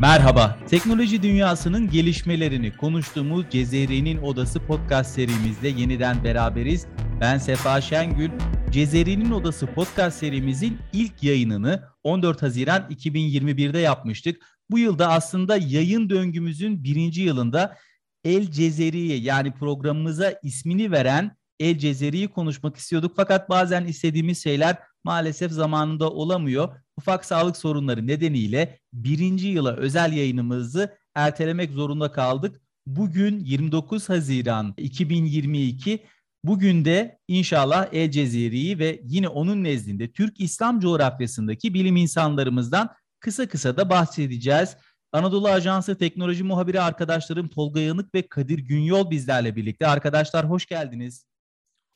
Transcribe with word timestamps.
Merhaba, 0.00 0.58
teknoloji 0.68 1.22
dünyasının 1.22 1.90
gelişmelerini 1.90 2.76
konuştuğumuz 2.76 3.44
Cezeri'nin 3.50 4.22
Odası 4.22 4.60
podcast 4.60 5.14
serimizde 5.14 5.68
yeniden 5.68 6.24
beraberiz. 6.24 6.86
Ben 7.20 7.38
Sefa 7.38 7.80
Şengül. 7.80 8.30
Cezeri'nin 8.70 9.30
Odası 9.30 9.66
podcast 9.66 10.18
serimizin 10.18 10.78
ilk 10.92 11.22
yayınını 11.22 11.82
14 12.02 12.42
Haziran 12.42 12.86
2021'de 12.90 13.78
yapmıştık. 13.78 14.42
Bu 14.70 14.78
yılda 14.78 15.08
aslında 15.08 15.56
yayın 15.56 16.10
döngümüzün 16.10 16.84
birinci 16.84 17.22
yılında 17.22 17.76
El 18.24 18.50
Cezeri'ye 18.50 19.16
yani 19.16 19.52
programımıza 19.54 20.34
ismini 20.42 20.90
veren 20.90 21.36
El 21.60 21.78
Cezeri'yi 21.78 22.28
konuşmak 22.28 22.76
istiyorduk. 22.76 23.12
Fakat 23.16 23.50
bazen 23.50 23.84
istediğimiz 23.84 24.42
şeyler 24.42 24.76
maalesef 25.06 25.52
zamanında 25.52 26.10
olamıyor. 26.10 26.68
Ufak 26.96 27.24
sağlık 27.24 27.56
sorunları 27.56 28.06
nedeniyle 28.06 28.78
birinci 28.92 29.48
yıla 29.48 29.76
özel 29.76 30.12
yayınımızı 30.12 30.96
ertelemek 31.14 31.70
zorunda 31.70 32.12
kaldık. 32.12 32.60
Bugün 32.86 33.40
29 33.40 34.08
Haziran 34.08 34.74
2022 34.76 36.06
Bugün 36.44 36.84
de 36.84 37.18
inşallah 37.28 37.88
El 37.92 38.10
Cezeri'yi 38.10 38.78
ve 38.78 39.00
yine 39.04 39.28
onun 39.28 39.64
nezdinde 39.64 40.12
Türk 40.12 40.40
İslam 40.40 40.80
coğrafyasındaki 40.80 41.74
bilim 41.74 41.96
insanlarımızdan 41.96 42.88
kısa 43.20 43.48
kısa 43.48 43.76
da 43.76 43.90
bahsedeceğiz. 43.90 44.76
Anadolu 45.12 45.48
Ajansı 45.48 45.98
teknoloji 45.98 46.44
muhabiri 46.44 46.80
arkadaşlarım 46.80 47.48
Tolga 47.48 47.80
Yanık 47.80 48.14
ve 48.14 48.28
Kadir 48.28 48.58
Günyol 48.58 49.10
bizlerle 49.10 49.56
birlikte. 49.56 49.86
Arkadaşlar 49.86 50.50
hoş 50.50 50.66
geldiniz. 50.66 51.26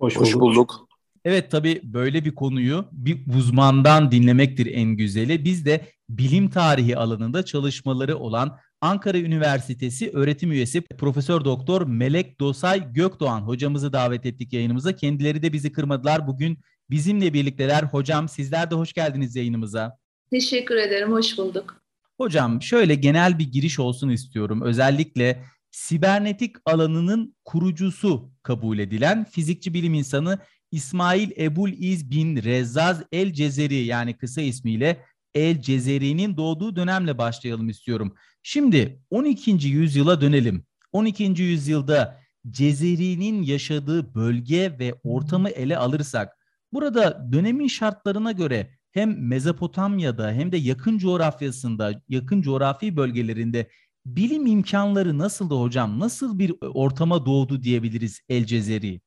Hoş 0.00 0.16
bulduk. 0.16 0.26
Hoş 0.26 0.34
bulduk. 0.34 0.89
Evet 1.24 1.50
tabii 1.50 1.80
böyle 1.84 2.24
bir 2.24 2.34
konuyu 2.34 2.88
bir 2.92 3.34
uzmandan 3.36 4.10
dinlemektir 4.10 4.66
en 4.66 4.96
güzeli. 4.96 5.44
Biz 5.44 5.66
de 5.66 5.86
bilim 6.08 6.50
tarihi 6.50 6.96
alanında 6.96 7.44
çalışmaları 7.44 8.16
olan 8.18 8.58
Ankara 8.80 9.18
Üniversitesi 9.18 10.10
öğretim 10.10 10.52
üyesi 10.52 10.82
Profesör 10.82 11.44
Doktor 11.44 11.86
Melek 11.86 12.40
Dosay 12.40 12.92
Gökdoğan 12.92 13.40
hocamızı 13.40 13.92
davet 13.92 14.26
ettik 14.26 14.52
yayınımıza. 14.52 14.96
Kendileri 14.96 15.42
de 15.42 15.52
bizi 15.52 15.72
kırmadılar. 15.72 16.26
Bugün 16.26 16.58
bizimle 16.90 17.32
birlikteler. 17.32 17.82
Hocam 17.82 18.28
sizler 18.28 18.70
de 18.70 18.74
hoş 18.74 18.92
geldiniz 18.92 19.36
yayınımıza. 19.36 19.98
Teşekkür 20.30 20.76
ederim, 20.76 21.12
hoş 21.12 21.38
bulduk. 21.38 21.82
Hocam 22.16 22.62
şöyle 22.62 22.94
genel 22.94 23.38
bir 23.38 23.52
giriş 23.52 23.78
olsun 23.78 24.08
istiyorum. 24.08 24.62
Özellikle 24.62 25.44
sibernetik 25.70 26.56
alanının 26.64 27.34
kurucusu 27.44 28.32
kabul 28.42 28.78
edilen 28.78 29.24
fizikçi 29.24 29.74
bilim 29.74 29.94
insanı 29.94 30.38
İsmail 30.70 31.30
Ebul 31.36 31.70
İz 31.72 32.10
bin 32.10 32.36
Rezzaz 32.36 33.02
El 33.12 33.32
Cezeri 33.32 33.74
yani 33.74 34.16
kısa 34.16 34.40
ismiyle 34.40 35.04
El 35.34 35.60
Cezeri'nin 35.60 36.36
doğduğu 36.36 36.76
dönemle 36.76 37.18
başlayalım 37.18 37.68
istiyorum. 37.68 38.14
Şimdi 38.42 39.02
12. 39.10 39.68
yüzyıla 39.68 40.20
dönelim. 40.20 40.64
12. 40.92 41.24
yüzyılda 41.42 42.20
Cezeri'nin 42.50 43.42
yaşadığı 43.42 44.14
bölge 44.14 44.76
ve 44.78 44.94
ortamı 45.02 45.48
ele 45.48 45.76
alırsak 45.76 46.36
burada 46.72 47.32
dönemin 47.32 47.68
şartlarına 47.68 48.32
göre 48.32 48.70
hem 48.92 49.28
Mezopotamya'da 49.28 50.32
hem 50.32 50.52
de 50.52 50.56
yakın 50.56 50.98
coğrafyasında, 50.98 52.02
yakın 52.08 52.42
coğrafi 52.42 52.96
bölgelerinde 52.96 53.70
bilim 54.06 54.46
imkanları 54.46 55.18
nasıldı 55.18 55.54
hocam? 55.54 56.00
Nasıl 56.00 56.38
bir 56.38 56.54
ortama 56.60 57.26
doğdu 57.26 57.62
diyebiliriz 57.62 58.20
El 58.28 58.44
Cezeri? 58.44 59.00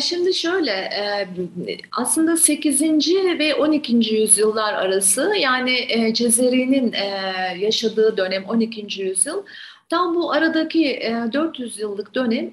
Şimdi 0.00 0.34
şöyle 0.34 0.90
aslında 1.98 2.36
8. 2.36 2.82
ve 3.38 3.54
12. 3.54 4.14
yüzyıllar 4.14 4.74
arası 4.74 5.32
yani 5.40 5.88
Cezeri'nin 6.14 6.94
yaşadığı 7.58 8.16
dönem 8.16 8.44
12. 8.44 9.02
yüzyıl 9.02 9.42
Tam 9.88 10.14
bu 10.14 10.32
aradaki 10.32 11.12
400 11.32 11.78
yıllık 11.78 12.14
dönem 12.14 12.52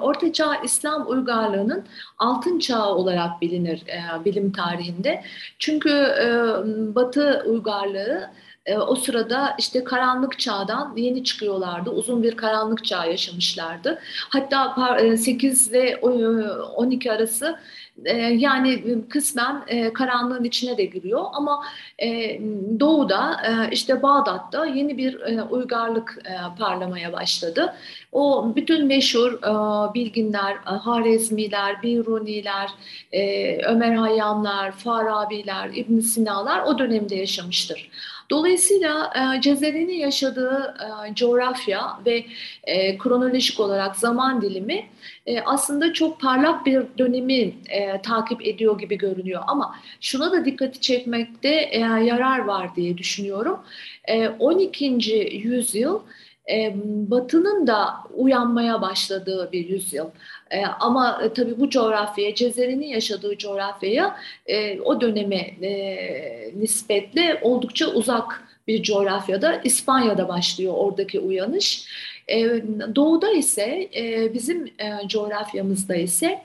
Orta 0.00 0.32
Çağ 0.32 0.56
İslam 0.64 1.10
uygarlığının 1.10 1.84
altın 2.18 2.58
çağı 2.58 2.94
olarak 2.94 3.40
bilinir 3.40 3.82
bilim 4.24 4.52
tarihinde. 4.52 5.22
Çünkü 5.58 5.90
Batı 6.94 7.42
uygarlığı 7.46 8.30
e, 8.66 8.78
o 8.78 8.94
sırada 8.94 9.54
işte 9.58 9.84
karanlık 9.84 10.38
çağdan 10.38 10.96
yeni 10.96 11.24
çıkıyorlardı. 11.24 11.90
Uzun 11.90 12.22
bir 12.22 12.36
karanlık 12.36 12.84
çağ 12.84 13.04
yaşamışlardı. 13.04 13.98
Hatta 14.28 14.98
8 15.16 15.74
e, 15.74 15.78
ve 15.78 15.96
12 15.96 17.08
e, 17.08 17.12
arası 17.12 17.58
e, 18.04 18.16
yani 18.16 18.98
kısmen 19.08 19.62
e, 19.68 19.92
karanlığın 19.92 20.44
içine 20.44 20.76
de 20.76 20.84
giriyor 20.84 21.24
ama 21.32 21.64
e, 22.02 22.40
doğuda 22.80 23.36
e, 23.46 23.70
işte 23.72 24.02
Bağdat'ta 24.02 24.66
yeni 24.66 24.98
bir 24.98 25.20
e, 25.20 25.42
uygarlık 25.42 26.18
e, 26.24 26.58
parlamaya 26.58 27.12
başladı. 27.12 27.74
O 28.12 28.52
bütün 28.56 28.86
meşhur 28.86 29.32
e, 29.32 29.94
bilginler, 29.94 30.52
e, 30.52 30.70
Harezmiler, 30.70 31.82
Biruniler, 31.82 32.70
e, 33.12 33.56
Ömer 33.66 33.94
Hayyamlar, 33.94 34.72
Farabiler, 34.72 35.70
İbn 35.74 36.00
Sina'lar 36.00 36.62
o 36.62 36.78
dönemde 36.78 37.14
yaşamıştır. 37.14 37.90
Dolayısıyla 38.30 39.12
e, 39.16 39.40
Cezeri'nin 39.40 39.94
yaşadığı 39.94 40.74
e, 41.10 41.14
coğrafya 41.14 41.98
ve 42.06 42.24
e, 42.64 42.98
kronolojik 42.98 43.60
olarak 43.60 43.96
zaman 43.96 44.42
dilimi 44.42 44.86
e, 45.26 45.40
aslında 45.40 45.92
çok 45.92 46.20
parlak 46.20 46.66
bir 46.66 46.82
dönemi 46.98 47.54
e, 47.68 48.02
takip 48.02 48.46
ediyor 48.46 48.78
gibi 48.78 48.98
görünüyor. 48.98 49.42
Ama 49.46 49.76
şuna 50.00 50.32
da 50.32 50.44
dikkati 50.44 50.80
çekmekte 50.80 51.48
e, 51.48 51.78
yarar 51.80 52.38
var 52.38 52.76
diye 52.76 52.98
düşünüyorum. 52.98 53.60
E, 54.04 54.28
12. 54.28 54.84
yüzyıl 55.32 56.00
e, 56.50 56.74
Batı'nın 56.84 57.66
da 57.66 57.94
uyanmaya 58.14 58.82
başladığı 58.82 59.52
bir 59.52 59.68
yüzyıl. 59.68 60.06
E, 60.50 60.66
ama 60.66 61.20
e, 61.24 61.32
tabii 61.32 61.60
bu 61.60 61.70
coğrafyaya, 61.70 62.34
Cezeri'nin 62.34 62.86
yaşadığı 62.86 63.38
coğrafyaya 63.38 64.16
e, 64.46 64.80
o 64.80 65.00
döneme 65.00 65.36
e, 65.62 66.52
nispetle 66.56 67.38
oldukça 67.42 67.86
uzak 67.86 68.42
bir 68.68 68.82
coğrafyada 68.82 69.60
İspanya'da 69.64 70.28
başlıyor 70.28 70.74
oradaki 70.76 71.20
uyanış. 71.20 71.86
Doğuda 72.94 73.32
ise 73.32 73.88
bizim 74.34 74.70
coğrafyamızda 75.06 75.94
ise 75.94 76.42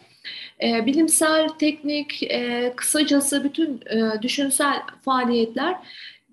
bilimsel, 0.61 1.49
teknik, 1.49 2.31
kısacası 2.75 3.43
bütün 3.43 3.81
düşünsel 4.21 4.81
faaliyetler 5.01 5.75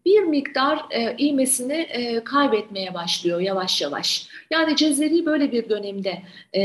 bir 0.06 0.20
miktar 0.20 0.84
e, 0.90 1.14
iğmesini 1.18 1.72
e, 1.72 2.24
kaybetmeye 2.24 2.94
başlıyor 2.94 3.40
yavaş 3.40 3.80
yavaş. 3.80 4.26
Yani 4.50 4.76
Cezeri 4.76 5.26
böyle 5.26 5.52
bir 5.52 5.68
dönemde 5.68 6.22
e, 6.52 6.62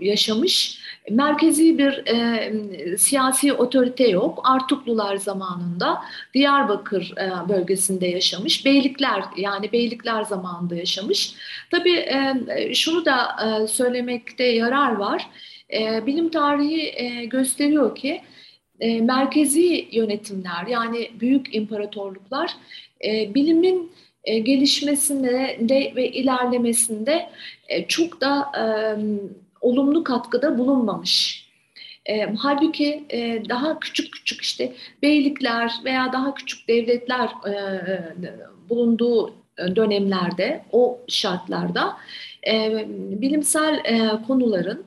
yaşamış. 0.00 0.82
Merkezi 1.10 1.78
bir 1.78 2.06
e, 2.06 2.98
siyasi 2.98 3.52
otorite 3.52 4.08
yok. 4.08 4.40
Artuklular 4.44 5.16
zamanında 5.16 6.02
Diyarbakır 6.34 7.12
e, 7.18 7.48
bölgesinde 7.48 8.06
yaşamış. 8.06 8.66
Beylikler 8.66 9.24
yani 9.36 9.72
beylikler 9.72 10.22
zamanında 10.22 10.74
yaşamış. 10.74 11.34
Tabii 11.70 11.96
e, 11.96 12.74
şunu 12.74 13.04
da 13.04 13.36
e, 13.62 13.66
söylemekte 13.66 14.44
yarar 14.44 14.92
var. 14.92 15.26
E, 15.72 16.06
bilim 16.06 16.30
tarihi 16.30 16.92
e, 16.96 17.24
gösteriyor 17.24 17.96
ki 17.96 18.20
e, 18.82 19.00
merkezi 19.00 19.88
yönetimler 19.92 20.66
yani 20.66 21.10
büyük 21.20 21.54
imparatorluklar 21.54 22.50
e, 23.04 23.34
bilimin 23.34 23.92
e, 24.24 24.38
gelişmesinde 24.38 25.56
de 25.60 25.92
ve 25.96 26.08
ilerlemesinde 26.08 27.28
e, 27.68 27.86
çok 27.86 28.20
da 28.20 28.52
e, 28.58 28.64
olumlu 29.60 30.04
katkıda 30.04 30.58
bulunmamış. 30.58 31.46
E, 32.06 32.22
halbuki 32.22 33.04
e, 33.10 33.42
daha 33.48 33.78
küçük 33.80 34.12
küçük 34.12 34.42
işte 34.42 34.72
beylikler 35.02 35.72
veya 35.84 36.12
daha 36.12 36.34
küçük 36.34 36.68
devletler 36.68 37.28
e, 37.28 37.54
bulunduğu 38.68 39.34
dönemlerde, 39.76 40.64
o 40.72 40.98
şartlarda 41.08 41.96
e, 42.46 42.84
bilimsel 43.20 43.74
e, 43.84 44.26
konuların 44.26 44.84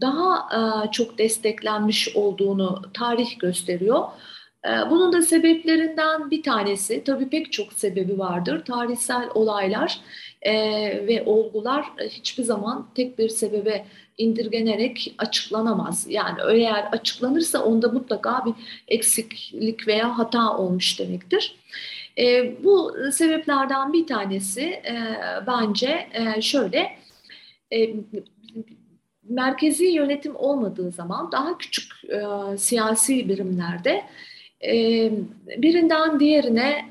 daha 0.00 0.48
e, 0.56 0.90
çok 0.90 1.18
desteklenmiş 1.18 2.16
olduğunu 2.16 2.82
tarih 2.94 3.38
gösteriyor. 3.38 4.04
E, 4.64 4.90
bunun 4.90 5.12
da 5.12 5.22
sebeplerinden 5.22 6.30
bir 6.30 6.42
tanesi, 6.42 7.04
tabii 7.04 7.28
pek 7.28 7.52
çok 7.52 7.72
sebebi 7.72 8.18
vardır. 8.18 8.64
Tarihsel 8.64 9.28
olaylar 9.34 10.00
e, 10.42 10.54
ve 11.06 11.22
olgular 11.26 11.84
hiçbir 12.10 12.42
zaman 12.42 12.88
tek 12.94 13.18
bir 13.18 13.28
sebebe 13.28 13.86
indirgenerek 14.18 15.14
açıklanamaz. 15.18 16.06
Yani 16.08 16.38
eğer 16.52 16.88
açıklanırsa 16.92 17.64
onda 17.64 17.88
mutlaka 17.88 18.44
bir 18.46 18.54
eksiklik 18.88 19.88
veya 19.88 20.18
hata 20.18 20.56
olmuş 20.56 20.98
demektir. 20.98 21.56
Bu 22.64 22.94
sebeplerden 23.12 23.92
bir 23.92 24.06
tanesi 24.06 24.82
bence 25.46 26.08
şöyle, 26.40 26.98
merkezi 29.28 29.84
yönetim 29.84 30.36
olmadığı 30.36 30.90
zaman 30.90 31.32
daha 31.32 31.58
küçük 31.58 31.92
e, 32.04 32.18
siyasi 32.58 33.28
birimlerde 33.28 34.04
birinden 35.56 36.20
diğerine 36.20 36.88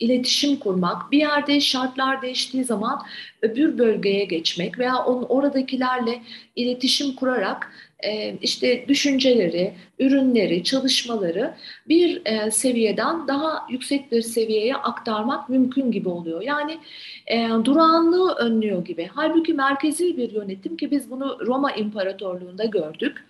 iletişim 0.00 0.56
kurmak, 0.56 1.12
bir 1.12 1.18
yerde 1.18 1.60
şartlar 1.60 2.22
değiştiği 2.22 2.64
zaman 2.64 3.02
öbür 3.42 3.78
bölgeye 3.78 4.24
geçmek 4.24 4.78
veya 4.78 5.04
onun 5.04 5.22
oradakilerle 5.22 6.22
iletişim 6.56 7.16
kurarak 7.16 7.72
e, 8.02 8.36
işte 8.42 8.84
düşünceleri, 8.88 9.74
ürünleri, 9.98 10.64
çalışmaları 10.64 11.54
bir 11.88 12.22
e, 12.24 12.50
seviyeden 12.50 13.28
daha 13.28 13.66
yüksek 13.70 14.12
bir 14.12 14.22
seviyeye 14.22 14.76
aktarmak 14.76 15.48
mümkün 15.48 15.92
gibi 15.92 16.08
oluyor. 16.08 16.42
Yani 16.42 16.78
e, 17.26 17.48
durağanlığı 17.64 18.34
önlüyor 18.34 18.84
gibi. 18.84 19.10
Halbuki 19.14 19.54
merkezi 19.54 20.16
bir 20.16 20.32
yönetim 20.32 20.76
ki 20.76 20.90
biz 20.90 21.10
bunu 21.10 21.38
Roma 21.46 21.72
İmparatorluğu'nda 21.72 22.64
gördük. 22.64 23.26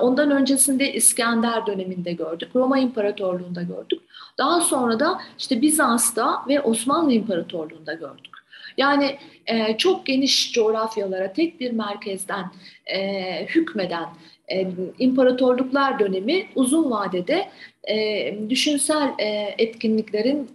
Ondan 0.00 0.30
öncesinde 0.30 0.92
İskender 0.92 1.66
döneminde 1.66 2.12
gördük. 2.12 2.48
Roma 2.54 2.78
İmparatorluğu'nda 2.78 3.62
gördük. 3.62 4.00
Daha 4.38 4.60
sonra 4.60 5.00
da 5.00 5.20
işte 5.38 5.62
Bizans'ta 5.62 6.42
ve 6.48 6.60
Osmanlı 6.60 7.12
İmparatorluğu'nda 7.12 7.92
gördük. 7.94 8.39
Yani 8.76 9.18
e, 9.46 9.76
çok 9.76 10.06
geniş 10.06 10.52
coğrafyalara 10.52 11.32
tek 11.32 11.60
bir 11.60 11.70
merkezden 11.70 12.44
e, 12.86 13.46
hükmeden 13.46 14.08
e, 14.48 14.66
imparatorluklar 14.98 15.98
dönemi 15.98 16.46
uzun 16.54 16.90
vadede 16.90 17.48
e, 17.88 18.50
düşünsel 18.50 19.14
e, 19.18 19.54
etkinliklerin 19.58 20.50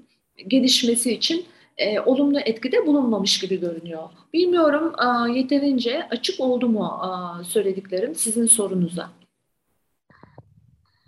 gelişmesi 0.47 1.11
için 1.11 1.45
e, 1.77 1.99
olumlu 1.99 2.39
etkide 2.39 2.85
bulunmamış 2.87 3.39
gibi 3.39 3.59
görünüyor. 3.59 4.09
Bilmiyorum 4.33 4.93
e, 4.99 5.37
yeterince 5.37 6.07
açık 6.09 6.39
oldu 6.39 6.69
mu 6.69 7.01
e, 7.03 7.43
söylediklerim 7.43 8.15
sizin 8.15 8.45
sorunuza? 8.45 9.09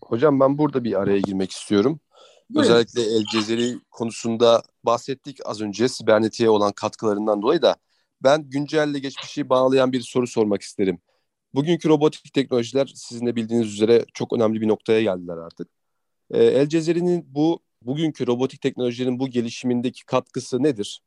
Hocam 0.03 0.39
ben 0.39 0.57
burada 0.57 0.83
bir 0.83 1.01
araya 1.01 1.19
girmek 1.19 1.51
istiyorum. 1.51 1.99
Buyurun. 2.49 2.71
Özellikle 2.71 3.01
El 3.01 3.23
Cezeri 3.31 3.79
konusunda 3.91 4.63
bahsettik 4.83 5.39
az 5.45 5.61
önce 5.61 5.87
sibernetiğe 5.87 6.49
olan 6.49 6.71
katkılarından 6.71 7.41
dolayı 7.41 7.61
da 7.61 7.75
ben 8.23 8.49
güncelle 8.49 8.99
geçmişi 8.99 9.49
bağlayan 9.49 9.91
bir 9.91 10.01
soru 10.01 10.27
sormak 10.27 10.61
isterim. 10.61 10.99
Bugünkü 11.53 11.89
robotik 11.89 12.33
teknolojiler 12.33 12.91
sizin 12.95 13.25
de 13.25 13.35
bildiğiniz 13.35 13.73
üzere 13.73 14.05
çok 14.13 14.33
önemli 14.33 14.61
bir 14.61 14.67
noktaya 14.67 15.01
geldiler 15.01 15.37
artık. 15.37 15.67
Ee, 16.31 16.43
El 16.43 16.69
Cezeri'nin 16.69 17.25
bu 17.27 17.59
bugünkü 17.81 18.27
robotik 18.27 18.61
teknolojilerin 18.61 19.19
bu 19.19 19.27
gelişimindeki 19.27 20.05
katkısı 20.05 20.63
nedir? 20.63 21.01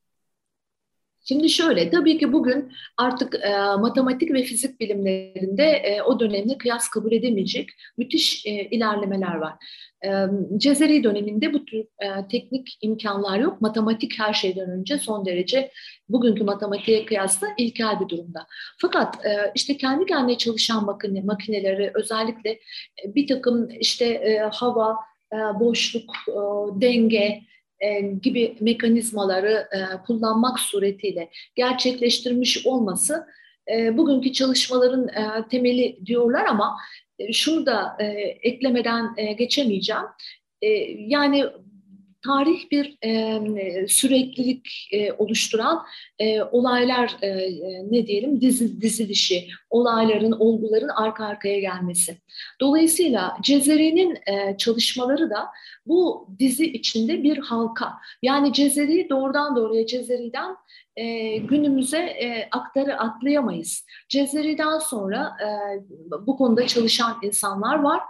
Şimdi 1.25 1.49
şöyle, 1.49 1.91
tabii 1.91 2.19
ki 2.19 2.33
bugün 2.33 2.73
artık 2.97 3.35
e, 3.35 3.51
matematik 3.81 4.33
ve 4.33 4.43
fizik 4.43 4.81
bilimlerinde 4.81 5.65
e, 5.65 6.03
o 6.03 6.21
dönemde 6.21 6.59
kıyas 6.59 6.89
kabul 6.89 7.13
edemeyecek 7.13 7.69
müthiş 7.99 8.47
e, 8.47 8.51
ilerlemeler 8.51 9.35
var. 9.35 9.53
E, 10.05 10.09
Cezeri 10.57 11.05
döneminde 11.05 11.53
bu 11.53 11.65
tür 11.65 11.79
e, 11.79 12.29
teknik 12.31 12.79
imkanlar 12.83 13.39
yok. 13.39 13.61
Matematik 13.61 14.19
her 14.19 14.33
şeyden 14.33 14.71
önce 14.71 14.99
son 14.99 15.27
derece 15.27 15.71
bugünkü 16.09 16.45
matematiğe 16.45 17.05
kıyasla 17.05 17.47
ilkel 17.59 18.01
bir 18.01 18.09
durumda. 18.09 18.47
Fakat 18.79 19.27
e, 19.27 19.53
işte 19.55 19.77
kendi 19.77 20.07
kendine 20.07 20.39
çalışan 20.39 20.85
makine, 20.85 21.23
makineleri 21.23 21.91
özellikle 21.95 22.51
e, 22.51 23.15
bir 23.15 23.27
takım 23.27 23.69
işte 23.81 24.05
e, 24.07 24.39
hava, 24.39 24.97
e, 25.33 25.37
boşluk, 25.61 26.11
e, 26.29 26.33
denge, 26.81 27.41
e, 27.81 28.01
gibi 28.01 28.57
mekanizmaları 28.61 29.69
e, 29.73 30.03
kullanmak 30.07 30.61
suretiyle 30.61 31.31
gerçekleştirmiş 31.55 32.67
olması 32.67 33.27
e, 33.73 33.97
bugünkü 33.99 34.33
çalışmaların 34.33 35.09
temeli 35.51 35.99
diyorlar 36.07 36.45
ama 36.45 36.77
şunu 37.33 37.67
da 37.67 37.97
eklemeden 38.43 39.15
geçemeyeceğim. 39.39 40.05
Yani 40.99 41.45
tarih 42.25 42.71
bir 42.71 42.99
e, 43.05 43.89
süreklilik 43.89 44.89
e, 44.93 45.13
oluşturan 45.13 45.83
e, 46.19 46.43
olaylar 46.43 47.17
e, 47.23 47.51
ne 47.91 48.07
diyelim 48.07 48.41
dizi, 48.41 48.81
dizilişi, 48.81 49.49
olayların, 49.71 50.33
olguların 50.33 50.89
arka 50.89 51.25
arkaya 51.25 51.61
gelmesi. 51.61 52.19
Dolayısıyla 52.61 53.37
Cezeri'nin 53.43 54.19
e, 54.27 54.57
çalışmaları 54.57 55.31
da 55.31 55.49
bu 55.87 56.29
dizi 56.39 56.73
içinde 56.73 57.23
bir 57.23 57.39
halka. 57.39 57.93
Yani 58.23 58.53
Cezeri 58.53 59.09
doğrudan 59.11 59.57
doğruya 59.57 59.87
Cezeri'den 59.87 60.57
e, 60.97 61.37
günümüze 61.37 61.99
e, 61.99 62.49
aktarı 62.53 62.99
atlayamayız. 62.99 63.87
Cezeri'den 64.09 64.79
sonra 64.79 65.37
e, 65.43 65.49
bu 66.27 66.37
konuda 66.37 66.67
çalışan 66.67 67.17
insanlar 67.23 67.81
var 67.81 68.01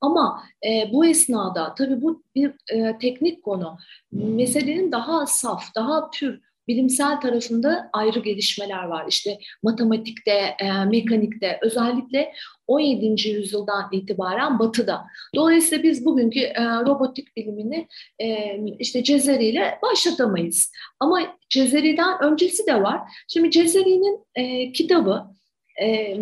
ama 0.00 0.42
e, 0.66 0.92
bu 0.92 1.06
esnada 1.06 1.74
tabii 1.74 2.02
bu 2.02 2.22
bir 2.34 2.52
e, 2.72 2.98
teknik 2.98 3.42
konu. 3.42 3.78
Meselenin 4.12 4.92
daha 4.92 5.26
saf, 5.26 5.74
daha 5.74 6.10
pür, 6.10 6.40
bilimsel 6.70 7.20
tarafında 7.20 7.90
ayrı 7.92 8.18
gelişmeler 8.18 8.84
var. 8.84 9.04
İşte 9.08 9.38
matematikte, 9.62 10.56
e, 10.60 10.84
mekanikte 10.84 11.58
özellikle 11.62 12.32
17. 12.66 13.28
yüzyıldan 13.28 13.88
itibaren 13.92 14.58
batıda. 14.58 15.04
Dolayısıyla 15.34 15.82
biz 15.82 16.04
bugünkü 16.04 16.40
e, 16.40 16.62
robotik 16.86 17.36
bilimini 17.36 17.88
e, 18.18 18.56
işte 18.78 19.04
Cezeri 19.04 19.44
ile 19.44 19.78
başlatamayız. 19.82 20.72
Ama 21.00 21.20
Cezeri'den 21.48 22.22
öncesi 22.22 22.66
de 22.66 22.82
var. 22.82 23.00
Şimdi 23.28 23.50
Cezeri'nin 23.50 24.26
e, 24.34 24.72
kitabı 24.72 25.24
e, 25.82 26.16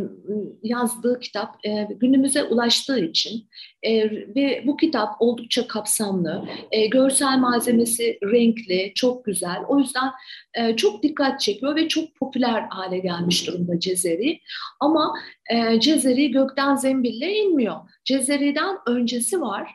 yazdığı 0.62 1.20
kitap 1.20 1.56
e, 1.64 1.88
günümüze 1.90 2.44
ulaştığı 2.44 3.00
için 3.00 3.48
e, 3.82 4.10
ve 4.10 4.62
bu 4.66 4.76
kitap 4.76 5.14
oldukça 5.20 5.66
kapsamlı, 5.66 6.44
e, 6.70 6.86
görsel 6.86 7.38
malzemesi 7.38 8.18
renkli, 8.22 8.92
çok 8.94 9.24
güzel. 9.24 9.58
O 9.68 9.78
yüzden 9.78 10.10
e, 10.54 10.76
çok 10.76 11.02
dikkat 11.02 11.40
çekiyor 11.40 11.76
ve 11.76 11.88
çok 11.88 12.16
popüler 12.20 12.66
hale 12.70 12.98
gelmiş 12.98 13.46
durumda 13.46 13.80
Cezeri. 13.80 14.40
Ama 14.80 15.14
e, 15.50 15.80
Cezeri 15.80 16.30
gökten 16.30 16.74
zembille 16.74 17.32
inmiyor. 17.34 17.76
Cezeri'den 18.04 18.76
öncesi 18.86 19.40
var 19.40 19.70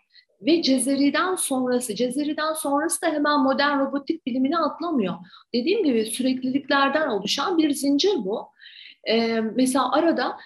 ve 0.45 0.61
Cezeri'den 0.61 1.35
sonrası, 1.35 1.95
Cezeri'den 1.95 2.53
sonrası 2.53 3.01
da 3.01 3.07
hemen 3.07 3.39
modern 3.39 3.79
robotik 3.79 4.25
bilimine 4.25 4.57
atlamıyor. 4.57 5.13
Dediğim 5.55 5.83
gibi 5.83 6.05
sürekliliklerden 6.05 7.07
oluşan 7.07 7.57
bir 7.57 7.71
zincir 7.71 8.15
bu. 8.15 8.53
E, 9.09 9.39
mesela 9.39 9.91
arada 9.91 10.37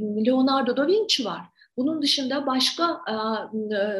Leonardo 0.00 0.76
da 0.76 0.86
Vinci 0.86 1.24
var. 1.24 1.40
Bunun 1.76 2.02
dışında 2.02 2.46
başka 2.46 3.00
e, 3.08 3.14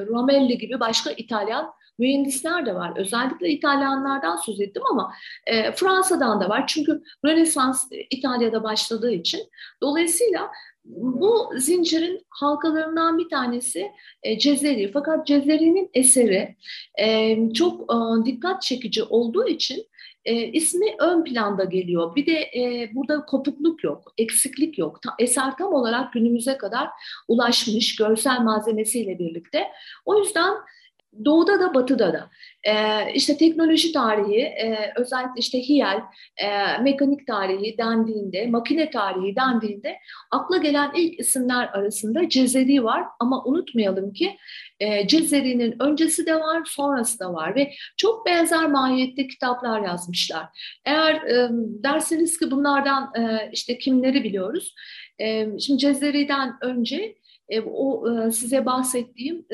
Romelli 0.07 0.59
gibi 0.59 0.81
başka 0.81 1.11
İtalyan 1.11 1.73
mühendisler 1.99 2.67
de 2.67 2.75
var. 2.75 2.93
Özellikle 2.97 3.49
İtalyanlardan 3.49 4.37
söz 4.37 4.61
ettim 4.61 4.83
ama 4.91 5.13
e, 5.47 5.73
Fransa'dan 5.73 6.41
da 6.41 6.49
var. 6.49 6.67
Çünkü 6.67 7.03
Rönesans 7.25 7.89
İtalya'da 8.11 8.63
başladığı 8.63 9.13
için. 9.13 9.41
Dolayısıyla 9.83 10.51
bu 10.85 11.51
zincirin 11.57 12.27
halkalarından 12.31 13.19
bir 13.19 13.29
tanesi 13.29 13.93
e, 14.23 14.39
Cezeri. 14.39 14.93
Fakat 14.93 15.27
Cezeri'nin 15.27 15.91
eseri 15.95 16.57
e, 16.99 17.37
çok 17.53 17.81
e, 17.93 18.25
dikkat 18.27 18.63
çekici 18.63 19.03
olduğu 19.03 19.47
için 19.47 19.87
e, 20.25 20.35
ismi 20.35 20.87
ön 20.99 21.25
planda 21.25 21.65
geliyor. 21.65 22.17
Bir 22.17 22.27
de 22.27 22.51
e, 22.57 22.91
burada 22.95 23.27
kopukluk 23.27 23.85
yok, 23.85 24.13
eksiklik 24.19 24.79
yok. 24.79 25.03
Ta, 25.03 25.11
eser 25.19 25.57
tam 25.57 25.73
olarak 25.73 26.13
günümüze 26.13 26.57
kadar 26.57 26.89
ulaşmış 27.29 27.97
görsel 27.97 28.41
malzemesiyle 28.41 29.19
birlikte. 29.19 29.69
O 30.05 30.19
yüzden 30.19 30.55
Doğuda 31.25 31.61
da 31.61 31.75
batıda 31.75 32.13
da. 32.13 32.31
Ee, 32.65 33.13
işte 33.15 33.37
teknoloji 33.37 33.93
tarihi, 33.93 34.41
e, 34.41 34.93
özellikle 34.97 35.33
işte 35.37 35.59
hiyel, 35.59 36.01
e, 36.37 36.79
mekanik 36.83 37.27
tarihi 37.27 37.79
dendiğinde, 37.79 38.47
makine 38.47 38.91
tarihi 38.91 39.37
dendiğinde 39.37 39.97
akla 40.31 40.57
gelen 40.57 40.93
ilk 40.97 41.21
isimler 41.21 41.69
arasında 41.73 42.29
Cezeri 42.29 42.85
var. 42.85 43.05
Ama 43.21 43.45
unutmayalım 43.45 44.13
ki 44.13 44.37
e, 44.81 45.07
Cezeri'nin 45.07 45.83
öncesi 45.83 46.27
de 46.27 46.35
var, 46.35 46.63
sonrası 46.65 47.19
da 47.19 47.33
var 47.33 47.55
ve 47.55 47.73
çok 47.97 48.27
benzer 48.27 48.67
mahiyette 48.67 49.27
kitaplar 49.27 49.81
yazmışlar. 49.81 50.45
Eğer 50.85 51.15
e, 51.15 51.49
derseniz 51.83 52.39
ki 52.39 52.51
bunlardan 52.51 53.13
e, 53.19 53.51
işte 53.53 53.79
kimleri 53.79 54.25
biliyoruz? 54.25 54.75
E, 55.19 55.59
şimdi 55.59 55.79
Cezeri'den 55.79 56.57
önce 56.63 57.15
e, 57.53 57.61
o 57.61 58.11
e, 58.11 58.31
size 58.31 58.67
bahsettiğim 58.67 59.47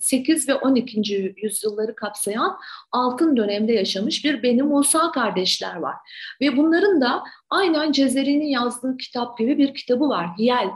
8 0.00 0.48
e, 0.48 0.52
ve 0.52 0.54
12. 0.54 1.34
yüzyılları 1.36 1.94
kapsayan 1.94 2.56
altın 2.92 3.36
dönemde 3.36 3.72
yaşamış 3.72 4.24
bir 4.24 4.42
Beni 4.42 4.62
Musa 4.62 5.10
kardeşler 5.10 5.76
var. 5.76 5.96
Ve 6.40 6.56
bunların 6.56 7.00
da 7.00 7.22
aynen 7.50 7.92
Cezeri'nin 7.92 8.46
yazdığı 8.46 8.96
kitap 8.96 9.38
gibi 9.38 9.58
bir 9.58 9.74
kitabı 9.74 10.08
var, 10.08 10.26
Hiyel. 10.38 10.68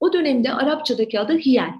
O 0.00 0.12
dönemde 0.12 0.52
Arapçadaki 0.52 1.20
adı 1.20 1.38
Hiyel. 1.38 1.72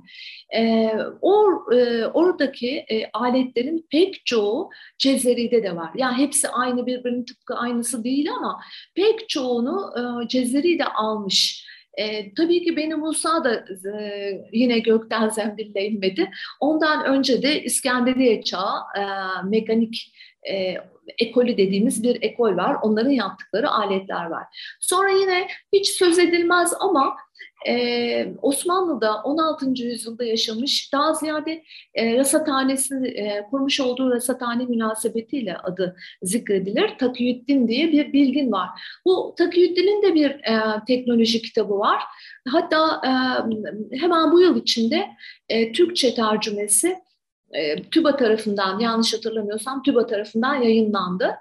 or, 1.21 1.73
oradaki 2.14 2.87
aletlerin 3.12 3.87
pek 3.90 4.26
çoğu 4.26 4.71
Cezeri'de 4.99 5.62
de 5.62 5.76
var. 5.76 5.90
Yani 5.95 6.16
hepsi 6.16 6.49
aynı 6.49 6.87
birbirinin 6.87 7.25
tıpkı 7.25 7.54
aynısı 7.54 8.04
değil 8.04 8.28
ama 8.38 8.61
pek 8.95 9.28
çoğunu 9.28 9.92
Cezeri 10.28 10.78
de 10.78 10.85
almış 10.85 11.72
E, 11.99 12.34
tabii 12.34 12.64
ki 12.64 12.76
Beni 12.76 12.94
Musa 12.94 13.44
da 13.44 13.54
e, 13.54 14.49
yine 14.52 14.78
gökten 14.78 15.28
zembille 15.28 15.87
inmedi. 15.87 16.30
Ondan 16.61 17.04
önce 17.04 17.42
de 17.42 17.62
İskenderiye 17.62 18.42
çağı 18.42 18.78
e, 18.99 19.02
mekanik 19.44 20.12
e, 20.50 20.76
ekolü 21.18 21.56
dediğimiz 21.56 22.02
bir 22.02 22.22
ekol 22.22 22.56
var. 22.56 22.76
Onların 22.82 23.11
yaptıkları 23.11 23.70
aletler 23.70 24.26
var. 24.26 24.76
Sonra 24.80 25.11
yine 25.11 25.49
hiç 25.72 25.90
söz 25.90 26.18
edilmez 26.18 26.75
ama 26.80 27.16
ee, 27.68 28.34
Osmanlı'da 28.42 29.22
16. 29.22 29.82
yüzyılda 29.82 30.25
yaşamış 30.25 30.92
daha 30.92 31.14
ziyade 31.14 31.64
e, 31.94 32.16
rasathanesini 32.16 33.08
e, 33.08 33.46
kurmuş 33.50 33.80
olduğu 33.80 34.11
rasathane 34.11 34.64
münasebetiyle 34.64 35.56
adı 35.56 35.96
zikredilir. 36.22 36.99
Takiyüddin 36.99 37.68
diye 37.68 37.92
bir 37.92 38.12
bilgin 38.12 38.52
var. 38.52 38.68
Bu 39.06 39.34
Takiyüddin'in 39.38 40.02
de 40.02 40.14
bir 40.14 40.30
e, 40.30 40.84
teknoloji 40.87 41.42
kitabı 41.42 41.78
var. 41.78 42.02
Hatta 42.49 43.00
e, 43.06 43.11
hemen 43.96 44.32
bu 44.32 44.40
yıl 44.40 44.62
içinde 44.62 45.08
e, 45.49 45.72
Türkçe 45.72 46.14
tercümesi 46.14 46.96
e, 47.52 47.82
TÜBA 47.82 48.16
tarafından 48.16 48.78
yanlış 48.78 49.14
hatırlamıyorsam 49.14 49.82
TÜBA 49.82 50.06
tarafından 50.06 50.54
yayınlandı. 50.54 51.35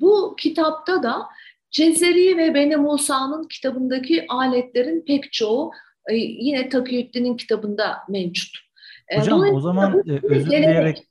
Bu 0.00 0.36
kitapta 0.38 1.02
da 1.02 1.26
Cezeri 1.70 2.36
ve 2.36 2.54
Beni 2.54 2.76
Musa'nın 2.76 3.48
kitabındaki 3.48 4.26
aletlerin 4.28 5.04
pek 5.06 5.32
çoğu 5.32 5.70
e, 6.10 6.14
yine 6.16 6.68
Takiyüddin'in 6.68 7.36
kitabında 7.36 7.98
mevcut. 8.08 8.58
E, 9.08 9.20
Hocam 9.20 9.40
o 9.40 9.60
zaman 9.60 10.02
e, 10.06 10.20
özür 10.22 10.46
dileyerek 10.46 11.06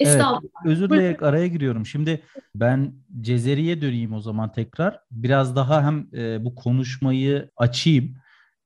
Evet, 0.00 0.22
özür 0.64 0.90
dileyerek 0.90 1.22
araya 1.22 1.46
giriyorum. 1.46 1.86
Şimdi 1.86 2.20
ben 2.54 2.92
Cezeri'ye 3.20 3.80
döneyim 3.80 4.12
o 4.12 4.20
zaman 4.20 4.52
tekrar. 4.52 5.00
Biraz 5.10 5.56
daha 5.56 5.86
hem 5.86 6.06
e, 6.14 6.44
bu 6.44 6.54
konuşmayı 6.54 7.50
açayım. 7.56 8.16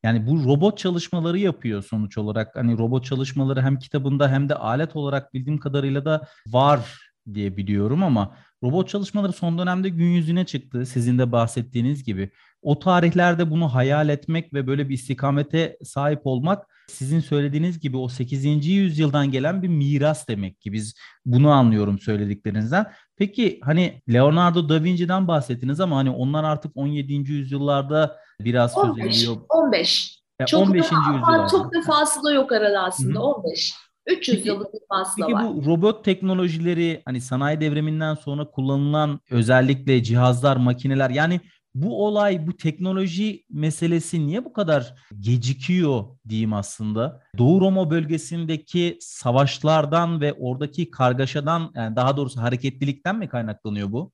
Yani 0.02 0.26
bu 0.26 0.45
robot 0.45 0.78
çalışmaları 0.78 1.38
yapıyor 1.38 1.83
sonuç 1.83 2.19
olarak. 2.19 2.57
Hani 2.57 2.78
robot 2.78 3.05
çalışmaları 3.05 3.62
hem 3.62 3.78
kitabında 3.78 4.31
hem 4.31 4.49
de 4.49 4.55
alet 4.55 4.97
olarak 4.97 5.35
bildiğim 5.35 5.59
kadarıyla 5.59 6.05
da 6.05 6.26
var 6.47 7.00
diye 7.35 7.57
biliyorum 7.57 8.02
ama 8.02 8.37
robot 8.62 8.88
çalışmaları 8.88 9.33
son 9.33 9.59
dönemde 9.59 9.88
gün 9.88 10.11
yüzüne 10.11 10.47
çıktı. 10.47 10.87
Sizin 10.87 11.19
de 11.19 11.33
bahsettiğiniz 11.33 12.05
gibi. 12.05 12.31
O 12.62 12.78
tarihlerde 12.78 13.50
bunu 13.50 13.75
hayal 13.75 14.09
etmek 14.09 14.55
ve 14.55 14.67
böyle 14.67 14.88
bir 14.88 14.95
istikamete 14.95 15.78
sahip 15.85 16.21
olmak 16.25 16.67
sizin 16.90 17.21
söylediğiniz 17.21 17.80
gibi 17.80 17.97
o 17.97 18.09
8. 18.09 18.66
yüzyıldan 18.66 19.30
gelen 19.30 19.62
bir 19.62 19.68
miras 19.68 20.28
demek 20.28 20.61
ki 20.61 20.73
biz 20.73 20.95
bunu 21.25 21.50
anlıyorum 21.50 21.99
söylediklerinizden. 21.99 22.92
Peki 23.16 23.61
hani 23.62 24.02
Leonardo 24.12 24.68
da 24.68 24.83
Vinci'den 24.83 25.28
bahsettiniz 25.28 25.80
ama 25.80 25.97
hani 25.97 26.11
onlar 26.11 26.45
artık 26.45 26.73
17. 26.75 27.12
yüzyıllarda 27.12 28.16
biraz 28.40 28.76
15, 28.76 29.04
söz 29.04 29.14
ediliyor. 29.14 29.37
15. 29.49 30.18
Çok 30.47 30.68
15. 30.68 30.76
yüzyılda. 30.85 31.47
Çok 31.50 31.75
da 31.75 31.83
fazla 31.87 32.33
yok 32.33 32.52
arada 32.52 32.83
aslında 32.83 33.18
Hı-hı. 33.18 33.26
15. 33.26 33.75
300 34.07 34.47
yıllık 34.47 34.75
bir 34.75 34.80
fasla 34.88 35.26
peki 35.26 35.35
var. 35.35 35.42
Peki 35.42 35.66
bu 35.66 35.71
robot 35.71 36.04
teknolojileri 36.04 37.02
hani 37.04 37.21
sanayi 37.21 37.61
devriminden 37.61 38.14
sonra 38.14 38.50
kullanılan 38.50 39.21
özellikle 39.30 40.02
cihazlar, 40.02 40.57
makineler 40.57 41.11
yani 41.11 41.40
bu 41.82 42.06
olay, 42.06 42.47
bu 42.47 42.56
teknoloji 42.56 43.44
meselesi 43.50 44.26
niye 44.26 44.44
bu 44.44 44.52
kadar 44.52 44.94
gecikiyor 45.20 46.04
diyeyim 46.28 46.52
aslında? 46.52 47.23
Doğu 47.38 47.61
Roma 47.61 47.90
bölgesindeki 47.90 48.99
savaşlardan 49.00 50.20
ve 50.20 50.32
oradaki 50.32 50.90
kargaşadan 50.90 51.73
yani 51.75 51.97
daha 51.97 52.16
doğrusu 52.16 52.42
hareketlilikten 52.42 53.16
mi 53.16 53.28
kaynaklanıyor 53.28 53.92
bu? 53.92 54.12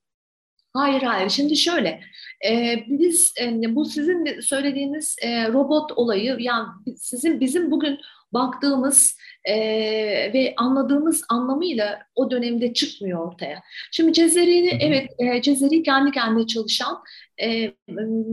Hayır 0.74 1.02
hayır. 1.02 1.30
Şimdi 1.30 1.56
şöyle, 1.56 2.00
e, 2.48 2.76
biz 2.86 3.34
e, 3.40 3.74
bu 3.74 3.84
sizin 3.84 4.40
söylediğiniz 4.40 5.16
e, 5.22 5.48
robot 5.48 5.92
olayı, 5.92 6.36
yani 6.38 6.66
sizin 6.96 7.40
bizim 7.40 7.70
bugün 7.70 7.98
baktığımız 8.32 9.18
e, 9.44 9.56
ve 10.32 10.54
anladığımız 10.56 11.24
anlamıyla 11.28 12.02
o 12.14 12.30
dönemde 12.30 12.72
çıkmıyor 12.72 13.28
ortaya. 13.28 13.62
Şimdi 13.92 14.12
Cezeri'ni 14.12 14.78
evet 14.80 15.10
e, 15.18 15.42
Cezeri 15.42 15.82
kendi 15.82 16.10
kendine 16.10 16.46
çalışan 16.46 17.02
e, 17.42 17.72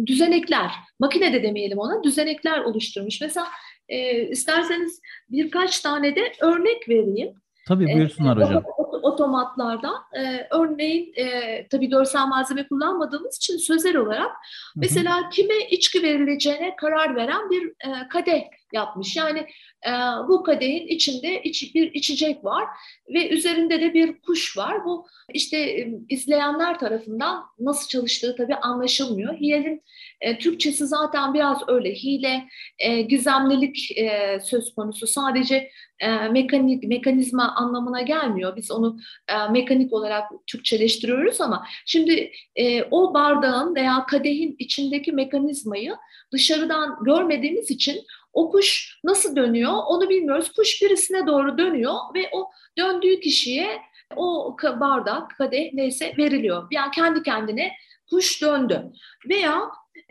düzenekler, 0.05 0.71
makine 0.99 1.33
de 1.33 1.43
demeyelim 1.43 1.77
ona, 1.77 2.03
düzenekler 2.03 2.59
oluşturmuş. 2.59 3.21
Mesela 3.21 3.47
e, 3.89 4.27
isterseniz 4.29 5.01
birkaç 5.29 5.79
tane 5.79 6.15
de 6.15 6.31
örnek 6.41 6.89
vereyim. 6.89 7.33
Tabii 7.67 7.85
buyursunlar 7.85 8.37
e, 8.37 8.45
hocam. 8.45 8.63
Otomatlardan. 9.03 9.95
E, 10.13 10.47
örneğin 10.51 11.13
e, 11.15 11.67
tabii 11.67 11.89
görsel 11.89 12.27
malzeme 12.27 12.67
kullanmadığımız 12.67 13.37
için 13.37 13.57
sözel 13.57 13.97
olarak 13.97 14.31
Hı-hı. 14.31 14.35
mesela 14.75 15.29
kime 15.29 15.69
içki 15.69 16.03
verileceğine 16.03 16.75
karar 16.75 17.15
veren 17.15 17.49
bir 17.49 17.67
e, 17.67 18.07
kadeh 18.09 18.43
yapmış. 18.73 19.15
Yani 19.15 19.39
e, 19.87 19.91
bu 20.27 20.43
kadehin 20.43 20.87
içinde 20.87 21.41
iç, 21.43 21.75
bir 21.75 21.93
içecek 21.93 22.43
var 22.43 22.67
ve 23.13 23.29
üzerinde 23.29 23.81
de 23.81 23.93
bir 23.93 24.21
kuş 24.21 24.57
var. 24.57 24.85
Bu 24.85 25.07
işte 25.33 25.57
e, 25.57 25.91
izleyenler 26.09 26.79
tarafından 26.79 27.43
nasıl 27.59 27.89
çalıştığı 27.89 28.35
tabii 28.35 28.55
anlaşılmıyor. 28.55 29.33
Hile'nin 29.33 29.83
e, 30.21 30.37
Türkçesi 30.37 30.87
zaten 30.87 31.33
biraz 31.33 31.57
öyle. 31.67 31.93
Hile, 31.93 32.47
e, 32.79 33.01
gizemlilik 33.01 33.97
e, 33.97 34.39
söz 34.43 34.75
konusu. 34.75 35.07
Sadece 35.07 35.71
e, 35.99 36.27
mekanik, 36.27 36.83
mekanizma 36.83 37.55
anlamına 37.55 38.01
gelmiyor. 38.01 38.55
Biz 38.55 38.71
onu 38.71 38.99
e, 39.27 39.51
mekanik 39.51 39.93
olarak 39.93 40.23
Türkçeleştiriyoruz 40.47 41.41
ama 41.41 41.65
şimdi 41.85 42.31
e, 42.55 42.83
o 42.83 43.13
bardağın 43.13 43.75
veya 43.75 44.05
kadehin 44.05 44.55
içindeki 44.59 45.11
mekanizmayı 45.11 45.95
dışarıdan 46.31 46.97
görmediğimiz 47.03 47.71
için 47.71 48.01
o 48.33 48.51
kuş 48.51 48.99
nasıl 49.03 49.35
dönüyor 49.35 49.73
onu 49.87 50.09
bilmiyoruz. 50.09 50.51
Kuş 50.51 50.81
birisine 50.81 51.27
doğru 51.27 51.57
dönüyor 51.57 51.93
ve 52.15 52.29
o 52.31 52.49
döndüğü 52.77 53.19
kişiye 53.19 53.81
o 54.15 54.57
bardak, 54.63 55.35
kadeh 55.37 55.73
neyse 55.73 56.13
veriliyor. 56.17 56.67
Yani 56.71 56.91
kendi 56.91 57.23
kendine 57.23 57.71
kuş 58.09 58.41
döndü. 58.41 58.83
Veya 59.29 59.61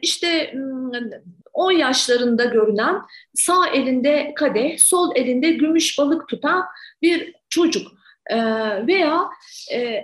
işte 0.03 0.55
10 1.53 1.73
yaşlarında 1.73 2.45
görünen 2.45 3.03
sağ 3.35 3.69
elinde 3.69 4.33
kadeh, 4.37 4.79
sol 4.79 5.13
elinde 5.15 5.51
gümüş 5.51 5.99
balık 5.99 6.29
tutan 6.29 6.65
bir 7.03 7.35
çocuk 7.49 7.93
veya 8.87 9.29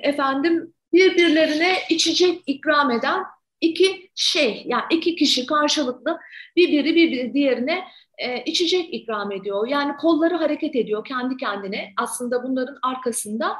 efendim 0.03 0.75
birbirlerine 0.93 1.79
içecek 1.91 2.43
ikram 2.47 2.91
eden 2.91 3.25
iki 3.61 4.11
şey 4.15 4.63
yani 4.67 4.85
iki 4.91 5.17
kişi 5.17 5.47
karşılıklı 5.47 6.19
birbiri 6.57 6.95
bir 6.95 7.35
diğerine 7.35 7.85
e, 8.19 8.45
içecek 8.45 8.95
ikram 8.95 9.33
ediyor. 9.33 9.69
Yani 9.69 9.97
kolları 9.97 10.37
hareket 10.37 10.77
ediyor 10.77 11.05
kendi 11.05 11.37
kendine. 11.37 11.93
Aslında 11.97 12.43
bunların 12.43 12.79
arkasında 12.83 13.57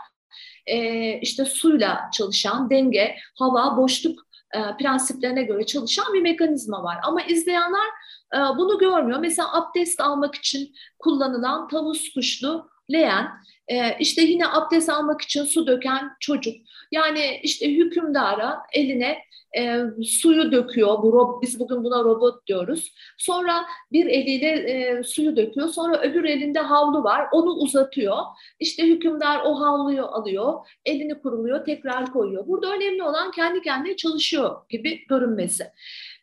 e, 0.67 1.19
işte 1.21 1.45
suyla 1.45 2.11
çalışan 2.13 2.71
denge, 2.71 3.17
hava, 3.39 3.77
boşluk 3.77 4.21
e, 4.55 4.59
prensiplerine 4.79 5.43
göre 5.43 5.67
çalışan 5.67 6.15
bir 6.15 6.23
mekanizma 6.23 6.83
var. 6.83 6.99
Ama 7.03 7.23
izleyenler 7.23 7.87
e, 8.35 8.39
bunu 8.39 8.79
görmüyor. 8.79 9.19
Mesela 9.19 9.57
abdest 9.57 10.01
almak 10.01 10.35
için 10.35 10.75
kullanılan 10.99 11.69
tavus 11.69 12.15
kuşlu 12.15 12.71
leğen, 12.93 13.29
e, 13.69 13.97
işte 13.99 14.23
yine 14.23 14.47
abdest 14.47 14.89
almak 14.89 15.23
için 15.23 15.45
su 15.45 15.67
döken 15.67 16.11
çocuk. 16.21 16.55
Yani 16.93 17.41
işte 17.43 17.73
hükümdara 17.73 18.59
eline 18.73 19.19
e, 19.59 19.81
suyu 20.05 20.53
döküyor. 20.53 21.03
Bu 21.03 21.13
rob, 21.13 21.43
biz 21.43 21.61
bugün 21.61 21.85
buna 21.85 22.05
robot 22.05 22.47
diyoruz. 22.47 22.95
Sonra 23.19 23.65
bir 23.93 24.07
eliyle 24.07 24.49
e, 24.49 25.03
suyu 25.03 25.37
döküyor. 25.37 25.69
Sonra 25.69 26.03
öbür 26.03 26.25
elinde 26.25 26.61
havlu 26.61 27.05
var. 27.05 27.27
Onu 27.33 27.51
uzatıyor. 27.51 28.17
İşte 28.61 28.87
hükümdar 28.87 29.41
o 29.45 29.61
havluyu 29.61 30.05
alıyor. 30.05 30.55
Elini 30.85 31.23
kuruluyor. 31.23 31.65
Tekrar 31.65 32.13
koyuyor. 32.13 32.47
Burada 32.47 32.73
önemli 32.73 33.03
olan 33.03 33.31
kendi 33.31 33.63
kendine 33.63 33.97
çalışıyor 33.97 34.57
gibi 34.69 35.07
görünmesi. 35.07 35.67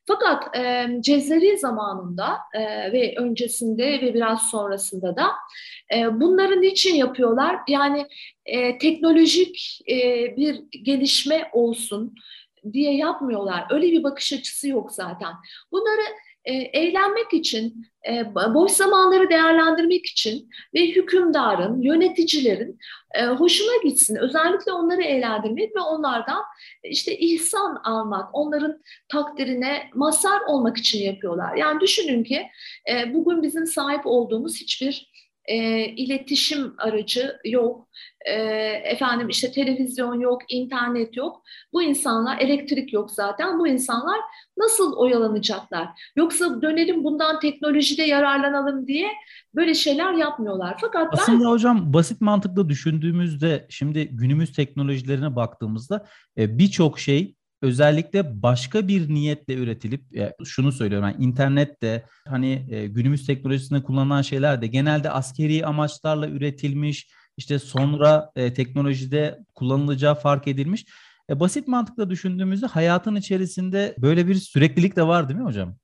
Fakat 0.05 0.55
e, 0.57 0.87
Cezeri 1.01 1.57
zamanında 1.57 2.37
e, 2.53 2.91
ve 2.91 3.15
öncesinde 3.17 4.01
ve 4.01 4.13
biraz 4.13 4.41
sonrasında 4.41 5.15
da 5.15 5.27
e, 5.95 6.19
bunları 6.21 6.61
niçin 6.61 6.95
yapıyorlar? 6.95 7.59
Yani 7.67 8.07
e, 8.45 8.77
teknolojik 8.77 9.79
e, 9.89 9.95
bir 10.37 10.61
gelişme 10.83 11.49
olsun, 11.53 12.15
diye 12.73 12.95
yapmıyorlar. 12.95 13.65
Öyle 13.69 13.91
bir 13.91 14.03
bakış 14.03 14.33
açısı 14.33 14.67
yok 14.67 14.91
zaten. 14.91 15.33
Bunları 15.71 16.01
e, 16.45 16.53
eğlenmek 16.53 17.33
için, 17.33 17.87
e, 18.09 18.35
boş 18.35 18.71
zamanları 18.71 19.29
değerlendirmek 19.29 20.05
için 20.05 20.49
ve 20.73 20.87
hükümdarın, 20.87 21.81
yöneticilerin 21.81 22.79
e, 23.13 23.25
hoşuna 23.25 23.83
gitsin. 23.83 24.15
Özellikle 24.15 24.71
onları 24.71 25.03
eğlendirmek 25.03 25.75
ve 25.75 25.79
onlardan 25.79 26.43
işte 26.83 27.17
ihsan 27.17 27.75
almak, 27.83 28.29
onların 28.33 28.81
takdirine 29.09 29.89
mazhar 29.93 30.41
olmak 30.47 30.77
için 30.77 30.99
yapıyorlar. 30.99 31.55
Yani 31.55 31.79
düşünün 31.79 32.23
ki 32.23 32.47
e, 32.91 33.13
bugün 33.13 33.43
bizim 33.43 33.65
sahip 33.65 34.01
olduğumuz 34.05 34.61
hiçbir 34.61 35.13
e, 35.45 35.85
iletişim 35.85 36.73
aracı 36.77 37.37
yok, 37.45 37.87
e, 38.25 38.33
efendim 38.83 39.29
işte 39.29 39.51
televizyon 39.51 40.19
yok, 40.19 40.41
internet 40.49 41.17
yok. 41.17 41.43
Bu 41.73 41.83
insanlar, 41.83 42.39
elektrik 42.39 42.93
yok 42.93 43.11
zaten, 43.11 43.59
bu 43.59 43.67
insanlar 43.67 44.19
nasıl 44.57 44.97
oyalanacaklar? 44.97 45.87
Yoksa 46.15 46.61
dönelim 46.61 47.03
bundan 47.03 47.39
teknolojide 47.39 48.03
yararlanalım 48.03 48.87
diye 48.87 49.07
böyle 49.55 49.73
şeyler 49.73 50.13
yapmıyorlar. 50.13 50.77
Fakat 50.81 51.07
Aslında 51.11 51.45
ben... 51.45 51.49
hocam 51.49 51.93
basit 51.93 52.21
mantıkla 52.21 52.69
düşündüğümüzde 52.69 53.65
şimdi 53.69 54.07
günümüz 54.11 54.53
teknolojilerine 54.53 55.35
baktığımızda 55.35 56.05
e, 56.37 56.57
birçok 56.57 56.99
şey 56.99 57.35
özellikle 57.63 58.43
başka 58.43 58.87
bir 58.87 59.09
niyetle 59.09 59.53
üretilip 59.53 60.17
e, 60.17 60.33
şunu 60.45 60.71
söylüyorum 60.71 61.07
yani 61.07 61.23
internette 61.23 62.05
hani 62.27 62.67
e, 62.69 62.87
günümüz 62.87 63.25
teknolojisinde 63.25 63.83
kullanılan 63.83 64.21
şeyler 64.21 64.61
de 64.61 64.67
genelde 64.67 65.09
askeri 65.09 65.65
amaçlarla 65.65 66.27
üretilmiş 66.27 67.07
işte 67.37 67.59
sonra 67.59 68.31
e, 68.35 68.53
teknolojide 68.53 69.39
kullanılacağı 69.55 70.15
fark 70.15 70.47
edilmiş. 70.47 70.85
E, 71.29 71.39
basit 71.39 71.67
mantıkla 71.67 72.09
düşündüğümüzde 72.09 72.65
hayatın 72.65 73.15
içerisinde 73.15 73.95
böyle 73.97 74.27
bir 74.27 74.35
süreklilik 74.35 74.95
de 74.95 75.07
var 75.07 75.29
değil 75.29 75.39
mi 75.39 75.45
hocam? 75.45 75.77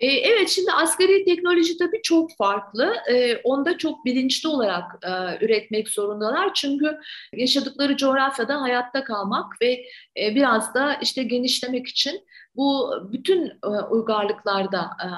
E, 0.00 0.06
evet, 0.06 0.48
şimdi 0.48 0.72
askeri 0.72 1.24
teknoloji 1.24 1.78
tabii 1.78 2.02
çok 2.02 2.36
farklı. 2.36 2.94
E, 3.10 3.36
onda 3.36 3.78
çok 3.78 4.04
bilinçli 4.04 4.48
olarak 4.48 4.84
e, 5.04 5.44
üretmek 5.44 5.88
zorundalar. 5.88 6.54
Çünkü 6.54 6.98
yaşadıkları 7.32 7.96
coğrafyada 7.96 8.62
hayatta 8.62 9.04
kalmak 9.04 9.62
ve 9.62 9.84
e, 10.20 10.34
biraz 10.34 10.74
da 10.74 10.94
işte 11.02 11.22
genişlemek 11.22 11.86
için 11.86 12.20
bu 12.56 12.92
bütün 13.12 13.46
e, 13.46 13.68
uygarlıklarda 13.90 14.90
e, 15.04 15.08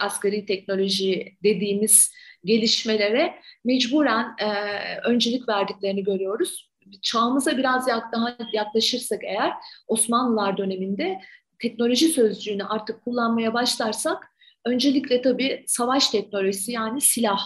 askeri 0.00 0.46
teknoloji 0.46 1.36
dediğimiz 1.42 2.12
gelişmelere 2.44 3.34
mecburen 3.64 4.36
öncelik 5.04 5.48
verdiklerini 5.48 6.04
görüyoruz. 6.04 6.70
Çağımıza 7.02 7.58
biraz 7.58 7.86
daha 7.86 8.36
yaklaşırsak 8.52 9.20
eğer 9.24 9.52
Osmanlılar 9.86 10.56
döneminde 10.56 11.20
teknoloji 11.62 12.08
sözcüğünü 12.08 12.64
artık 12.64 13.04
kullanmaya 13.04 13.54
başlarsak 13.54 14.30
öncelikle 14.64 15.22
tabii 15.22 15.64
savaş 15.66 16.10
teknolojisi 16.10 16.72
yani 16.72 17.00
silah, 17.00 17.40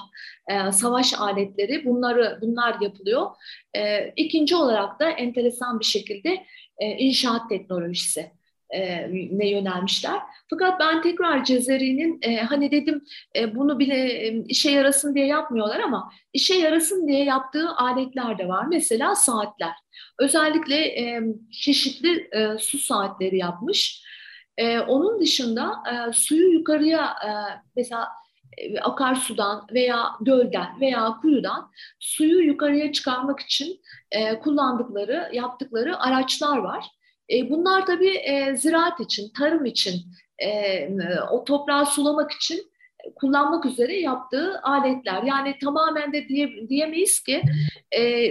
e, 0.48 0.72
savaş 0.72 1.14
aletleri 1.14 1.84
bunları 1.84 2.38
bunlar 2.42 2.80
yapılıyor. 2.80 3.30
E, 3.76 4.12
ikinci 4.16 4.56
olarak 4.56 5.00
da 5.00 5.10
enteresan 5.10 5.80
bir 5.80 5.84
şekilde 5.84 6.46
e, 6.78 6.88
inşaat 6.88 7.48
teknolojisi 7.48 8.30
e, 8.70 9.08
ne 9.38 9.48
yönelmişler. 9.48 10.20
Fakat 10.50 10.80
ben 10.80 11.02
tekrar 11.02 11.44
Cezeri'nin 11.44 12.18
e, 12.22 12.36
hani 12.36 12.70
dedim 12.70 13.04
e, 13.36 13.56
bunu 13.56 13.78
bile 13.78 13.96
e, 13.96 14.44
işe 14.44 14.70
yarasın 14.70 15.14
diye 15.14 15.26
yapmıyorlar 15.26 15.80
ama 15.80 16.12
işe 16.32 16.54
yarasın 16.54 17.08
diye 17.08 17.24
yaptığı 17.24 17.68
aletler 17.76 18.38
de 18.38 18.48
var. 18.48 18.66
Mesela 18.66 19.14
saatler. 19.14 19.83
Özellikle 20.18 20.76
e, 20.76 21.22
çeşitli 21.52 22.28
e, 22.32 22.58
su 22.58 22.78
saatleri 22.78 23.36
yapmış. 23.36 24.04
E, 24.58 24.78
onun 24.78 25.20
dışında 25.20 25.72
e, 25.92 26.12
suyu 26.12 26.52
yukarıya 26.52 27.04
e, 27.04 27.30
mesela 27.76 28.08
e, 28.58 28.80
akarsudan 28.80 29.66
veya 29.74 30.10
gölden 30.20 30.80
veya 30.80 31.16
kuyudan 31.20 31.70
suyu 31.98 32.40
yukarıya 32.40 32.92
çıkarmak 32.92 33.40
için 33.40 33.80
e, 34.10 34.38
kullandıkları, 34.38 35.30
yaptıkları 35.32 35.98
araçlar 35.98 36.58
var. 36.58 36.84
E, 37.30 37.50
bunlar 37.50 37.86
tabii 37.86 38.16
e, 38.16 38.56
ziraat 38.56 39.00
için, 39.00 39.32
tarım 39.38 39.64
için, 39.64 40.02
e, 40.38 40.88
o 41.30 41.44
toprağı 41.44 41.86
sulamak 41.86 42.32
için 42.32 42.73
kullanmak 43.14 43.66
üzere 43.66 44.00
yaptığı 44.00 44.60
aletler. 44.62 45.22
Yani 45.22 45.58
tamamen 45.62 46.12
de 46.12 46.28
diye, 46.28 46.68
diyemeyiz 46.68 47.20
ki 47.20 47.42
e, 47.92 48.26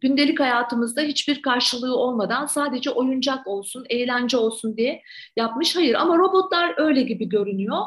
gündelik 0.00 0.40
hayatımızda 0.40 1.00
hiçbir 1.00 1.42
karşılığı 1.42 1.96
olmadan 1.96 2.46
sadece 2.46 2.90
oyuncak 2.90 3.46
olsun, 3.46 3.86
eğlence 3.90 4.36
olsun 4.36 4.76
diye 4.76 5.02
yapmış. 5.36 5.76
Hayır 5.76 5.94
ama 5.94 6.18
robotlar 6.18 6.74
öyle 6.76 7.02
gibi 7.02 7.28
görünüyor. 7.28 7.82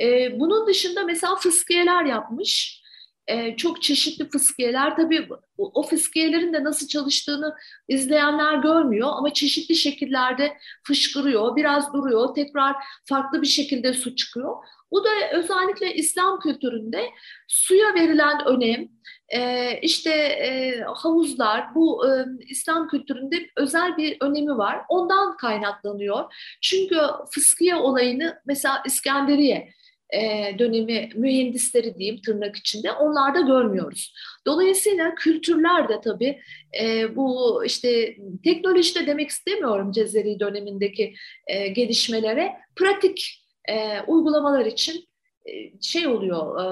E, 0.00 0.40
bunun 0.40 0.66
dışında 0.66 1.04
mesela 1.04 1.36
fıskiyeler 1.36 2.04
yapmış. 2.04 2.82
E, 3.28 3.56
çok 3.56 3.82
çeşitli 3.82 4.28
fıskiyeler. 4.28 4.96
Tabii 4.96 5.28
o 5.58 5.82
fıskiyelerin 5.82 6.52
de 6.52 6.64
nasıl 6.64 6.88
çalıştığını 6.88 7.54
izleyenler 7.88 8.54
görmüyor 8.54 9.08
ama 9.12 9.32
çeşitli 9.32 9.76
şekillerde 9.76 10.56
fışkırıyor, 10.82 11.56
biraz 11.56 11.92
duruyor, 11.92 12.34
tekrar 12.34 12.76
farklı 13.04 13.42
bir 13.42 13.46
şekilde 13.46 13.92
su 13.92 14.16
çıkıyor. 14.16 14.56
Bu 14.90 15.04
da 15.04 15.08
özellikle 15.32 15.94
İslam 15.94 16.40
kültüründe 16.40 17.10
suya 17.48 17.94
verilen 17.94 18.46
önem, 18.46 18.88
e, 19.28 19.72
işte 19.82 20.10
e, 20.10 20.80
havuzlar, 20.94 21.74
bu 21.74 22.06
İslam 22.48 22.88
kültüründe 22.88 23.36
özel 23.56 23.96
bir 23.96 24.16
önemi 24.20 24.58
var. 24.58 24.80
Ondan 24.88 25.36
kaynaklanıyor. 25.36 26.34
Çünkü 26.62 26.96
fıskiye 27.30 27.74
olayını 27.76 28.40
mesela 28.46 28.82
İskenderiye 28.86 29.72
e, 30.14 30.54
dönemi 30.58 31.08
mühendisleri 31.14 31.98
diyeyim 31.98 32.20
tırnak 32.22 32.56
içinde 32.56 32.92
onlarda 32.92 33.40
görmüyoruz. 33.40 34.14
Dolayısıyla 34.46 35.14
kültürler 35.14 35.88
de 35.88 36.00
tabii 36.04 36.40
e, 36.80 37.16
bu 37.16 37.60
işte 37.64 38.16
teknoloji 38.44 38.94
de 38.94 39.06
demek 39.06 39.28
istemiyorum 39.28 39.92
Cezeri 39.92 40.40
dönemindeki 40.40 41.14
e, 41.46 41.68
gelişmelere 41.68 42.52
pratik 42.76 43.44
e, 43.68 44.00
uygulamalar 44.06 44.66
için 44.66 45.08
e, 45.46 45.80
şey 45.82 46.06
oluyor, 46.06 46.60
e, 46.60 46.66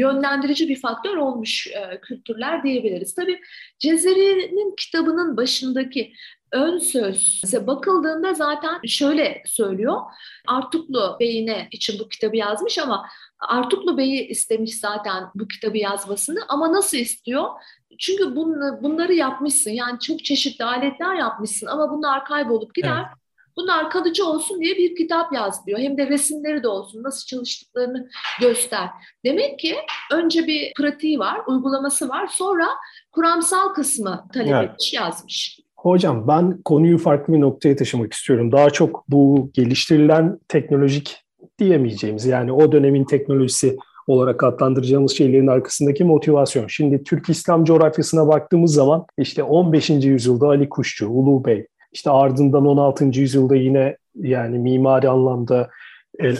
yönlendirici 0.00 0.68
bir 0.68 0.80
faktör 0.80 1.16
olmuş 1.16 1.66
e, 1.66 2.00
kültürler 2.00 2.62
diyebiliriz. 2.62 3.14
Tabii 3.14 3.40
Cezeri'nin 3.78 4.74
kitabının 4.76 5.36
başındaki 5.36 6.12
ön 6.52 6.78
söze 6.78 7.66
bakıldığında 7.66 8.34
zaten 8.34 8.80
şöyle 8.86 9.42
söylüyor. 9.46 10.00
Artuklu 10.46 11.16
Bey'ine 11.20 11.68
için 11.70 11.98
bu 11.98 12.08
kitabı 12.08 12.36
yazmış 12.36 12.78
ama 12.78 13.06
Artuklu 13.48 13.98
Bey'i 13.98 14.26
istemiş 14.26 14.78
zaten 14.78 15.24
bu 15.34 15.48
kitabı 15.48 15.78
yazmasını 15.78 16.38
ama 16.48 16.72
nasıl 16.72 16.96
istiyor? 16.96 17.48
Çünkü 17.98 18.36
bunları 18.82 19.14
yapmışsın 19.14 19.70
yani 19.70 19.98
çok 20.00 20.24
çeşitli 20.24 20.64
aletler 20.64 21.14
yapmışsın 21.14 21.66
ama 21.66 21.90
bunlar 21.90 22.24
kaybolup 22.24 22.74
gider. 22.74 22.96
Evet. 22.98 23.22
Bunlar 23.56 23.90
kalıcı 23.90 24.26
olsun 24.26 24.60
diye 24.60 24.76
bir 24.76 24.96
kitap 24.96 25.32
yaz 25.32 25.66
diyor. 25.66 25.78
Hem 25.78 25.96
de 25.96 26.06
resimleri 26.06 26.62
de 26.62 26.68
olsun, 26.68 27.02
nasıl 27.02 27.26
çalıştıklarını 27.26 28.08
göster. 28.40 28.88
Demek 29.24 29.58
ki 29.58 29.76
önce 30.12 30.46
bir 30.46 30.72
pratiği 30.74 31.18
var, 31.18 31.40
uygulaması 31.46 32.08
var. 32.08 32.26
Sonra 32.26 32.68
kuramsal 33.10 33.68
kısmı 33.68 34.24
talep 34.34 34.54
evet. 34.54 34.70
etmiş, 34.70 34.92
yazmış. 34.92 35.61
Hocam 35.82 36.28
ben 36.28 36.62
konuyu 36.64 36.98
farklı 36.98 37.34
bir 37.34 37.40
noktaya 37.40 37.76
taşımak 37.76 38.12
istiyorum. 38.12 38.52
Daha 38.52 38.70
çok 38.70 39.04
bu 39.08 39.50
geliştirilen 39.54 40.38
teknolojik 40.48 41.24
diyemeyeceğimiz 41.58 42.26
yani 42.26 42.52
o 42.52 42.72
dönemin 42.72 43.04
teknolojisi 43.04 43.76
olarak 44.06 44.44
adlandıracağımız 44.44 45.12
şeylerin 45.12 45.46
arkasındaki 45.46 46.04
motivasyon. 46.04 46.66
Şimdi 46.66 47.04
Türk 47.04 47.28
İslam 47.28 47.64
coğrafyasına 47.64 48.28
baktığımız 48.28 48.74
zaman 48.74 49.04
işte 49.18 49.42
15. 49.42 49.90
yüzyılda 49.90 50.46
Ali 50.46 50.68
Kuşçu, 50.68 51.08
Ulu 51.08 51.44
Bey, 51.44 51.66
işte 51.92 52.10
ardından 52.10 52.66
16. 52.66 53.04
yüzyılda 53.04 53.56
yine 53.56 53.96
yani 54.14 54.58
mimari 54.58 55.08
anlamda 55.08 55.70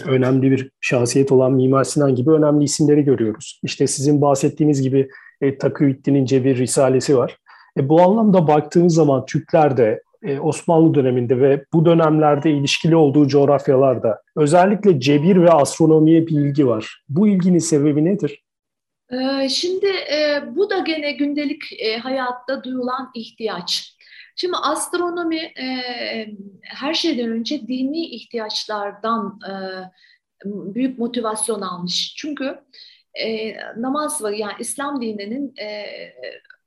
önemli 0.05 0.51
bir 0.51 0.69
şahsiyet 0.81 1.31
olan 1.31 1.53
Mimar 1.53 1.83
Sinan 1.83 2.15
gibi 2.15 2.31
önemli 2.31 2.63
isimleri 2.63 3.03
görüyoruz. 3.03 3.59
İşte 3.63 3.87
sizin 3.87 4.21
bahsettiğiniz 4.21 4.81
gibi 4.81 5.09
e, 5.41 5.57
Takıyüddin'in 5.57 6.25
Cebir 6.25 6.57
Risalesi 6.57 7.17
var. 7.17 7.37
E, 7.77 7.89
bu 7.89 8.01
anlamda 8.01 8.47
baktığınız 8.47 8.95
zaman 8.95 9.25
Türkler 9.25 9.77
de 9.77 10.03
e, 10.23 10.39
Osmanlı 10.39 10.93
döneminde 10.93 11.39
ve 11.39 11.65
bu 11.73 11.85
dönemlerde 11.85 12.51
ilişkili 12.51 12.95
olduğu 12.95 13.27
coğrafyalarda 13.27 14.21
özellikle 14.35 14.99
cebir 14.99 15.41
ve 15.41 15.51
astronomiye 15.51 16.27
bir 16.27 16.39
ilgi 16.39 16.67
var. 16.67 17.03
Bu 17.09 17.27
ilginin 17.27 17.59
sebebi 17.59 18.05
nedir? 18.05 18.43
Ee, 19.11 19.49
şimdi 19.49 19.87
e, 19.87 20.43
bu 20.55 20.69
da 20.69 20.79
gene 20.79 21.11
gündelik 21.11 21.63
e, 21.79 21.97
hayatta 21.97 22.63
duyulan 22.63 23.11
ihtiyaç. 23.15 23.97
Şimdi 24.35 24.57
astronomi 24.57 25.37
e, 25.37 25.67
her 26.61 26.93
şeyden 26.93 27.29
önce 27.29 27.67
dini 27.67 28.05
ihtiyaçlardan 28.05 29.39
e, 29.49 29.53
büyük 30.45 30.99
motivasyon 30.99 31.61
almış. 31.61 32.13
Çünkü 32.17 32.59
e, 33.13 33.55
namaz 33.77 34.23
var 34.23 34.31
yani 34.31 34.53
İslam 34.59 35.01
dininin 35.01 35.53
e, 35.61 35.85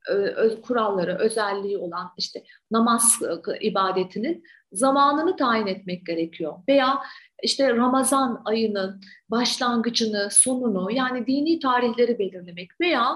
ö, 0.09 0.61
kuralları, 0.61 1.17
özelliği 1.17 1.77
olan 1.77 2.11
işte 2.17 2.43
namaz 2.71 3.19
ibadetinin 3.61 4.43
zamanını 4.71 5.35
tayin 5.35 5.67
etmek 5.67 6.05
gerekiyor. 6.05 6.53
Veya 6.67 6.99
işte 7.43 7.75
Ramazan 7.75 8.41
ayının 8.45 9.01
başlangıcını, 9.29 10.29
sonunu 10.31 10.91
yani 10.91 11.27
dini 11.27 11.59
tarihleri 11.59 12.19
belirlemek 12.19 12.81
veya 12.81 13.15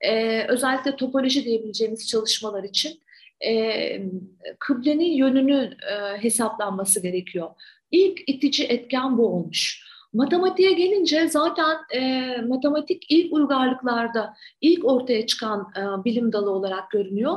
e, 0.00 0.44
özellikle 0.48 0.96
topoloji 0.96 1.44
diyebileceğimiz 1.44 2.08
çalışmalar 2.08 2.64
için 2.64 3.00
e, 3.46 4.02
kıblenin 4.58 5.12
yönünü 5.12 5.76
e, 5.92 6.22
hesaplanması 6.22 7.02
gerekiyor. 7.02 7.50
İlk 7.90 8.28
itici 8.28 8.66
etken 8.66 9.18
bu 9.18 9.26
olmuş. 9.26 9.90
Matematiğe 10.12 10.72
gelince 10.72 11.28
zaten 11.28 11.76
e, 11.94 12.36
matematik 12.48 13.06
ilk 13.08 13.32
uygarlıklarda 13.32 14.34
ilk 14.60 14.84
ortaya 14.84 15.26
çıkan 15.26 15.72
e, 15.76 16.04
bilim 16.04 16.32
dalı 16.32 16.50
olarak 16.50 16.90
görünüyor. 16.90 17.36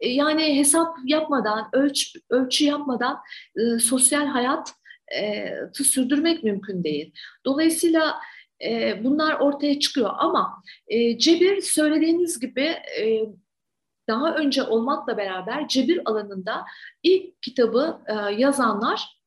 E, 0.00 0.08
yani 0.08 0.58
hesap 0.58 0.96
yapmadan, 1.04 1.68
ölç, 1.72 2.16
ölçü 2.30 2.64
yapmadan 2.64 3.18
e, 3.56 3.78
sosyal 3.78 4.26
hayat 4.26 4.72
e, 5.20 5.50
sürdürmek 5.72 6.44
mümkün 6.44 6.84
değil. 6.84 7.12
Dolayısıyla 7.44 8.16
e, 8.64 9.04
bunlar 9.04 9.40
ortaya 9.40 9.80
çıkıyor 9.80 10.10
ama 10.18 10.62
e, 10.88 11.18
cebir 11.18 11.60
söylediğiniz 11.60 12.40
gibi 12.40 12.64
e, 13.00 13.26
daha 14.08 14.34
önce 14.34 14.62
olmakla 14.62 15.16
beraber 15.16 15.68
cebir 15.68 16.10
alanında 16.10 16.64
ilk 17.02 17.42
kitabı 17.42 17.98
e, 18.06 18.34
yazanlar 18.34 19.23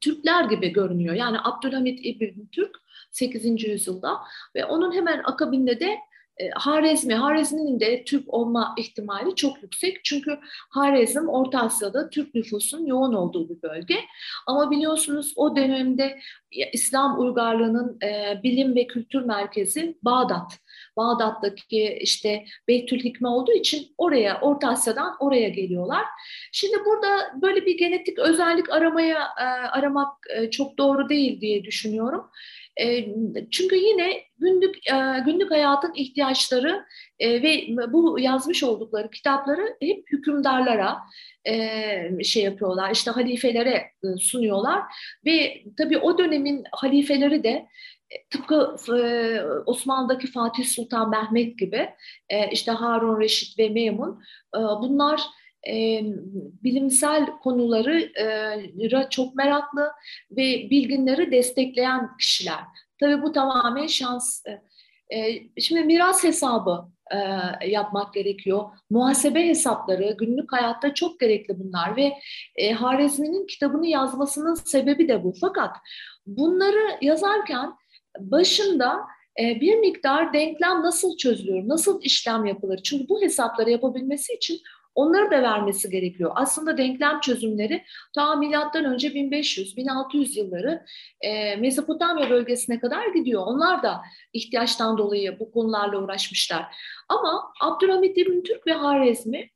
Türkler 0.00 0.44
gibi 0.44 0.68
görünüyor. 0.68 1.14
Yani 1.14 1.36
Abdülhamit 1.44 2.00
İbn 2.02 2.46
Türk 2.52 2.76
8. 3.10 3.64
yüzyılda 3.64 4.18
ve 4.54 4.64
onun 4.64 4.94
hemen 4.94 5.22
akabinde 5.24 5.80
de 5.80 5.98
e, 6.38 6.50
Harezmi, 6.50 7.14
Harezmi'nin 7.14 7.80
de 7.80 8.04
Türk 8.04 8.34
olma 8.34 8.74
ihtimali 8.78 9.34
çok 9.34 9.62
yüksek. 9.62 10.04
Çünkü 10.04 10.38
Harezm 10.70 11.28
Orta 11.28 11.60
Asya'da 11.60 12.10
Türk 12.10 12.34
nüfusun 12.34 12.86
yoğun 12.86 13.12
olduğu 13.12 13.48
bir 13.48 13.62
bölge. 13.62 13.96
Ama 14.46 14.70
biliyorsunuz 14.70 15.32
o 15.36 15.56
dönemde 15.56 16.18
İslam 16.72 17.20
uygarlığının 17.20 17.98
e, 18.02 18.40
bilim 18.42 18.74
ve 18.76 18.86
kültür 18.86 19.22
merkezi 19.22 19.98
Bağdat. 20.02 20.58
Bağdat'taki 20.98 21.98
işte 22.00 22.44
Beytül 22.68 22.98
Hikme 23.04 23.28
olduğu 23.28 23.52
için 23.52 23.86
oraya, 23.98 24.40
Orta 24.40 24.68
Asya'dan 24.68 25.16
oraya 25.20 25.48
geliyorlar. 25.48 26.04
Şimdi 26.52 26.76
burada 26.86 27.40
böyle 27.42 27.66
bir 27.66 27.78
genetik 27.78 28.18
özellik 28.18 28.70
aramaya 28.70 29.18
e, 29.40 29.44
aramak 29.68 30.12
e, 30.36 30.50
çok 30.50 30.78
doğru 30.78 31.08
değil 31.08 31.40
diye 31.40 31.64
düşünüyorum. 31.64 32.30
E, 32.80 33.06
çünkü 33.50 33.76
yine 33.76 34.22
günlük 34.38 34.76
günlük 35.24 35.50
hayatın 35.50 35.92
ihtiyaçları 35.94 36.84
ve 37.20 37.66
bu 37.92 38.20
yazmış 38.20 38.62
oldukları 38.62 39.10
kitapları 39.10 39.76
hep 39.80 40.04
hükümdarlara 40.12 40.98
şey 42.22 42.42
yapıyorlar, 42.42 42.90
işte 42.90 43.10
halifelere 43.10 43.86
sunuyorlar 44.18 44.82
ve 45.24 45.62
tabii 45.78 45.98
o 45.98 46.18
dönemin 46.18 46.64
halifeleri 46.72 47.42
de 47.42 47.66
tıpkı 48.30 48.76
Osmanlı'daki 49.66 50.26
Fatih 50.26 50.64
Sultan 50.64 51.10
Mehmet 51.10 51.58
gibi 51.58 51.90
işte 52.52 52.70
Harun 52.70 53.20
Reşit 53.20 53.58
ve 53.58 53.68
Memun 53.68 54.22
bunlar 54.54 55.20
bilimsel 56.62 57.26
konuları 57.26 58.00
e, 58.80 59.08
çok 59.10 59.34
meraklı 59.34 59.92
ve 60.30 60.70
bilginleri 60.70 61.32
destekleyen 61.32 62.16
kişiler. 62.16 62.60
Tabii 63.00 63.22
bu 63.22 63.32
tamamen 63.32 63.86
şans. 63.86 64.42
Şimdi 65.58 65.84
miras 65.84 66.24
hesabı 66.24 66.84
yapmak 67.66 68.14
gerekiyor. 68.14 68.64
Muhasebe 68.90 69.48
hesapları 69.48 70.16
günlük 70.18 70.52
hayatta 70.52 70.94
çok 70.94 71.20
gerekli 71.20 71.58
bunlar 71.58 71.96
ve 71.96 72.12
e, 72.56 72.72
Harezmi'nin 72.72 73.46
kitabını 73.46 73.86
yazmasının 73.86 74.54
sebebi 74.54 75.08
de 75.08 75.24
bu. 75.24 75.34
Fakat 75.40 75.76
bunları 76.26 76.98
yazarken 77.02 77.72
başında 78.20 79.00
e, 79.40 79.60
bir 79.60 79.74
miktar 79.74 80.32
denklem 80.32 80.82
nasıl 80.82 81.16
çözülür, 81.16 81.68
nasıl 81.68 82.02
işlem 82.02 82.46
yapılır? 82.46 82.80
Çünkü 82.84 83.08
bu 83.08 83.22
hesapları 83.22 83.70
yapabilmesi 83.70 84.32
için 84.34 84.60
Onları 84.98 85.30
da 85.30 85.42
vermesi 85.42 85.90
gerekiyor. 85.90 86.32
Aslında 86.34 86.78
denklem 86.78 87.20
çözümleri 87.20 87.84
ta 88.14 88.36
milattan 88.36 88.84
önce 88.84 89.08
1500-1600 89.08 90.38
yılları 90.38 90.84
e, 91.20 91.56
Mezopotamya 91.56 92.30
bölgesine 92.30 92.80
kadar 92.80 93.06
gidiyor. 93.06 93.42
Onlar 93.46 93.82
da 93.82 94.00
ihtiyaçtan 94.32 94.98
dolayı 94.98 95.38
bu 95.38 95.52
konularla 95.52 96.02
uğraşmışlar. 96.02 96.76
Ama 97.08 97.52
Abdülhamit 97.60 98.18
İbn 98.18 98.42
Türk 98.42 98.66
ve 98.66 98.72
Harezmi 98.72 99.50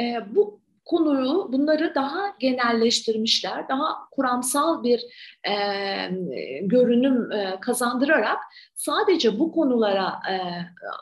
e, 0.00 0.18
bu 0.34 0.60
konuyu, 0.88 1.48
bunları 1.52 1.94
daha 1.94 2.34
genelleştirmişler, 2.38 3.68
daha 3.68 4.08
kuramsal 4.10 4.82
bir 4.84 5.00
e, 5.48 5.54
görünüm 6.62 7.32
e, 7.32 7.60
kazandırarak 7.60 8.38
sadece 8.74 9.38
bu 9.38 9.52
konulara 9.52 10.20
e, 10.30 10.34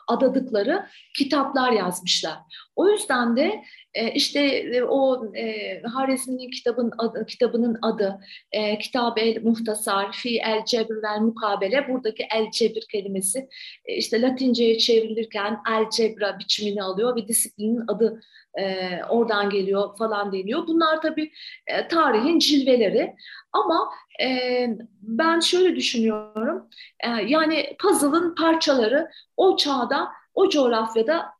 adadıkları 0.07 0.85
kitaplar 1.17 1.71
yazmışlar. 1.71 2.37
O 2.75 2.89
yüzden 2.89 3.37
de 3.37 3.63
e, 3.93 4.11
işte 4.11 4.39
e, 4.39 4.83
o 4.83 5.31
e, 5.35 5.81
Harizmi'nin 5.81 6.51
kitabın 6.51 6.91
adı, 6.97 7.25
kitabının 7.25 7.77
adı 7.81 8.19
e, 8.51 8.79
Kitab 8.79 9.17
el 9.17 9.43
Muhtasar 9.43 10.11
fi 10.11 10.39
el 10.39 10.65
Cebr 10.65 11.03
vel 11.03 11.21
Mukabele 11.21 11.87
buradaki 11.89 12.27
el 12.35 12.51
Cebir 12.51 12.85
kelimesi 12.91 13.49
e, 13.85 13.95
işte 13.95 14.21
Latinceye 14.21 14.77
çevrilirken 14.77 15.59
el 15.71 15.89
Cebra 15.89 16.39
biçimini 16.39 16.83
alıyor 16.83 17.15
ve 17.15 17.27
disiplinin 17.27 17.83
adı 17.87 18.21
e, 18.57 18.99
oradan 19.09 19.49
geliyor 19.49 19.97
falan 19.97 20.31
deniyor. 20.31 20.67
Bunlar 20.67 21.01
tabii 21.01 21.31
e, 21.67 21.87
tarihin 21.87 22.39
cilveleri 22.39 23.15
ama 23.51 23.89
e, 24.21 24.67
ben 25.01 25.39
şöyle 25.39 25.75
düşünüyorum 25.75 26.69
e, 26.99 27.09
yani 27.09 27.75
puzzle'ın 27.79 28.35
parçaları 28.35 29.09
o 29.37 29.57
çağda 29.57 30.07
o 30.33 30.49
coğrafyada 30.49 31.37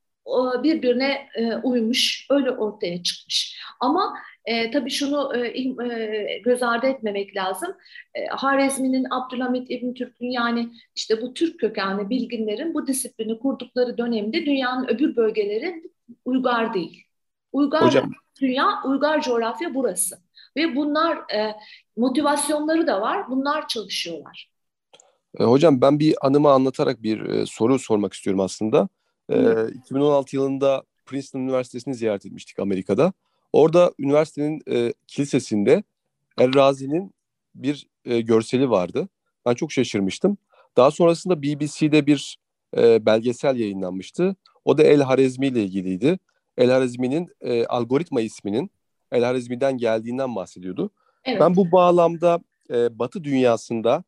birbirine 0.63 1.27
e, 1.35 1.55
uymuş, 1.55 2.27
öyle 2.29 2.51
ortaya 2.51 3.03
çıkmış. 3.03 3.61
Ama 3.79 4.17
e, 4.45 4.71
tabii 4.71 4.89
şunu 4.89 5.35
e, 5.35 5.47
e, 5.47 6.39
göz 6.39 6.63
ardı 6.63 6.87
etmemek 6.87 7.35
lazım. 7.35 7.75
E, 8.15 8.25
Harezmi'nin, 8.25 9.07
Abdülhamit 9.09 9.71
İbn 9.71 9.93
Türk'ün 9.93 10.31
yani 10.31 10.69
işte 10.95 11.21
bu 11.21 11.33
Türk 11.33 11.59
kökenli 11.59 12.09
bilginlerin 12.09 12.73
bu 12.73 12.87
disiplini 12.87 13.39
kurdukları 13.39 13.97
dönemde 13.97 14.45
dünyanın 14.45 14.87
öbür 14.87 15.15
bölgeleri 15.15 15.83
uygar 16.25 16.73
değil. 16.73 17.06
Uygar 17.51 17.85
Hocam. 17.85 18.11
dünya, 18.41 18.81
uygar 18.85 19.21
coğrafya 19.21 19.75
burası. 19.75 20.19
Ve 20.55 20.75
bunlar 20.75 21.17
e, 21.33 21.55
motivasyonları 21.97 22.87
da 22.87 23.01
var. 23.01 23.29
Bunlar 23.29 23.67
çalışıyorlar. 23.67 24.51
E, 25.39 25.43
hocam 25.43 25.81
ben 25.81 25.99
bir 25.99 26.15
anımı 26.21 26.51
anlatarak 26.51 27.03
bir 27.03 27.25
e, 27.25 27.45
soru 27.45 27.79
sormak 27.79 28.13
istiyorum 28.13 28.39
aslında. 28.39 28.89
E, 29.29 29.67
2016 29.69 30.35
yılında 30.35 30.83
Princeton 31.05 31.39
Üniversitesi'ni 31.39 31.95
ziyaret 31.95 32.25
etmiştik 32.25 32.59
Amerika'da. 32.59 33.13
Orada 33.53 33.91
üniversitenin 33.99 34.61
e, 34.71 34.93
kilisesinde 35.07 35.83
El 36.37 36.55
Razi'nin 36.55 37.13
bir 37.55 37.87
e, 38.05 38.21
görseli 38.21 38.69
vardı. 38.69 39.09
Ben 39.45 39.53
çok 39.53 39.71
şaşırmıştım. 39.71 40.37
Daha 40.77 40.91
sonrasında 40.91 41.41
BBC'de 41.41 42.05
bir 42.05 42.37
e, 42.77 43.05
belgesel 43.05 43.55
yayınlanmıştı. 43.55 44.35
O 44.65 44.77
da 44.77 44.83
El 44.83 45.01
Harezmi 45.01 45.47
ile 45.47 45.63
ilgiliydi. 45.63 46.19
El 46.57 46.71
Harizmi'nin 46.71 47.29
e, 47.41 47.65
algoritma 47.65 48.21
isminin 48.21 48.71
El 49.11 49.23
Harizmi'den 49.23 49.77
geldiğinden 49.77 50.35
bahsediyordu. 50.35 50.91
Evet. 51.25 51.41
Ben 51.41 51.55
bu 51.55 51.71
bağlamda 51.71 52.39
e, 52.69 52.99
Batı 52.99 53.23
dünyasında 53.23 54.03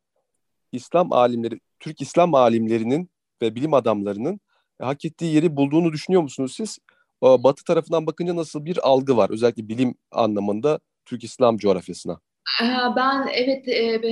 İslam 0.72 1.12
alimleri, 1.12 1.60
Türk 1.80 2.00
İslam 2.00 2.34
alimlerinin 2.34 3.10
ve 3.42 3.54
bilim 3.54 3.74
adamlarının 3.74 4.40
e, 4.80 4.84
hak 4.84 5.04
ettiği 5.04 5.34
yeri 5.34 5.56
bulduğunu 5.56 5.92
düşünüyor 5.92 6.22
musunuz 6.22 6.54
siz? 6.56 6.78
E, 7.22 7.26
Batı 7.26 7.64
tarafından 7.64 8.06
bakınca 8.06 8.36
nasıl 8.36 8.64
bir 8.64 8.88
algı 8.88 9.16
var 9.16 9.30
özellikle 9.30 9.68
bilim 9.68 9.94
anlamında 10.12 10.80
Türk 11.04 11.24
İslam 11.24 11.56
coğrafyasına? 11.56 12.20
Ee, 12.62 12.96
ben 12.96 13.28
evet 13.34 13.68
e, 13.68 14.02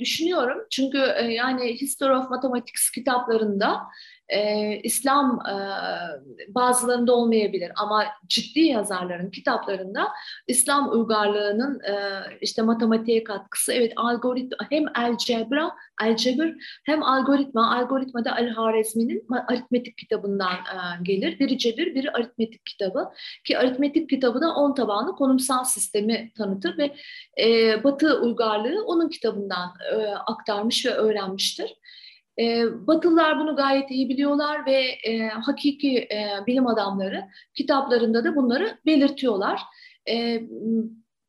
düşünüyorum 0.00 0.58
çünkü 0.70 0.98
yani 1.28 1.80
History 1.80 2.16
of 2.16 2.30
Mathematics 2.30 2.90
kitaplarında 2.90 3.80
e, 4.28 4.70
İslam 4.82 5.40
e, 5.46 5.54
bazılarında 6.54 7.12
olmayabilir 7.12 7.72
ama 7.76 8.04
ciddi 8.26 8.60
yazarların 8.60 9.30
kitaplarında 9.30 10.08
İslam 10.46 10.92
uygarlığının 10.92 11.80
e, 11.80 11.94
işte 12.40 12.62
matematiğe 12.62 13.24
katkısı 13.24 13.72
evet 13.72 13.92
algoritma 13.96 14.56
hem 14.70 14.84
algebra 14.94 15.70
algebr 16.02 16.54
hem 16.84 17.02
algoritma 17.02 17.76
algoritmada 17.76 18.36
Al 18.36 18.48
Harizmi'nin 18.48 19.26
aritmetik 19.48 19.98
kitabından 19.98 20.52
e, 20.52 21.02
gelir. 21.02 21.38
Biri 21.38 21.58
cebir, 21.58 21.94
biri 21.94 22.10
aritmetik 22.10 22.66
kitabı 22.66 23.08
ki 23.44 23.58
aritmetik 23.58 24.10
kitabı 24.10 24.40
da 24.40 24.54
on 24.54 24.74
tabanlı 24.74 25.12
konumsal 25.12 25.64
sistemi 25.64 26.32
tanıtır 26.38 26.78
ve 26.78 26.94
e, 27.42 27.84
Batı 27.84 28.20
uygarlığı 28.20 28.84
onun 28.86 29.08
kitabından 29.08 29.74
e, 29.92 29.96
aktarmış 30.06 30.86
ve 30.86 30.90
öğrenmiştir. 30.90 31.74
E, 32.40 32.64
Batılılar 32.86 33.38
bunu 33.40 33.56
gayet 33.56 33.90
iyi 33.90 34.08
biliyorlar 34.08 34.66
ve 34.66 34.80
e, 35.04 35.28
hakiki 35.28 35.98
e, 35.98 36.28
bilim 36.46 36.66
adamları 36.66 37.24
kitaplarında 37.54 38.24
da 38.24 38.36
bunları 38.36 38.78
belirtiyorlar. 38.86 39.60
E, 40.10 40.42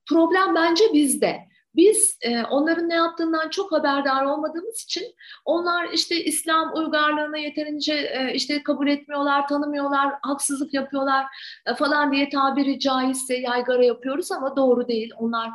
problem 0.09 0.55
bence 0.55 0.83
bizde. 0.93 1.48
Biz 1.75 2.17
e, 2.21 2.43
onların 2.43 2.89
ne 2.89 2.95
yaptığından 2.95 3.49
çok 3.49 3.71
haberdar 3.71 4.25
olmadığımız 4.25 4.83
için 4.83 5.03
onlar 5.45 5.89
işte 5.93 6.23
İslam 6.23 6.71
uygarlığını 6.75 7.39
yeterince 7.39 7.93
e, 7.93 8.33
işte 8.33 8.63
kabul 8.63 8.87
etmiyorlar, 8.87 9.47
tanımıyorlar, 9.47 10.13
haksızlık 10.21 10.73
yapıyorlar 10.73 11.25
e, 11.65 11.73
falan 11.73 12.11
diye 12.11 12.29
tabiri 12.29 12.79
caizse 12.79 13.37
yaygara 13.37 13.85
yapıyoruz 13.85 14.31
ama 14.31 14.55
doğru 14.55 14.87
değil. 14.87 15.11
Onlar 15.17 15.49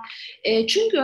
e, 0.44 0.66
çünkü 0.66 0.98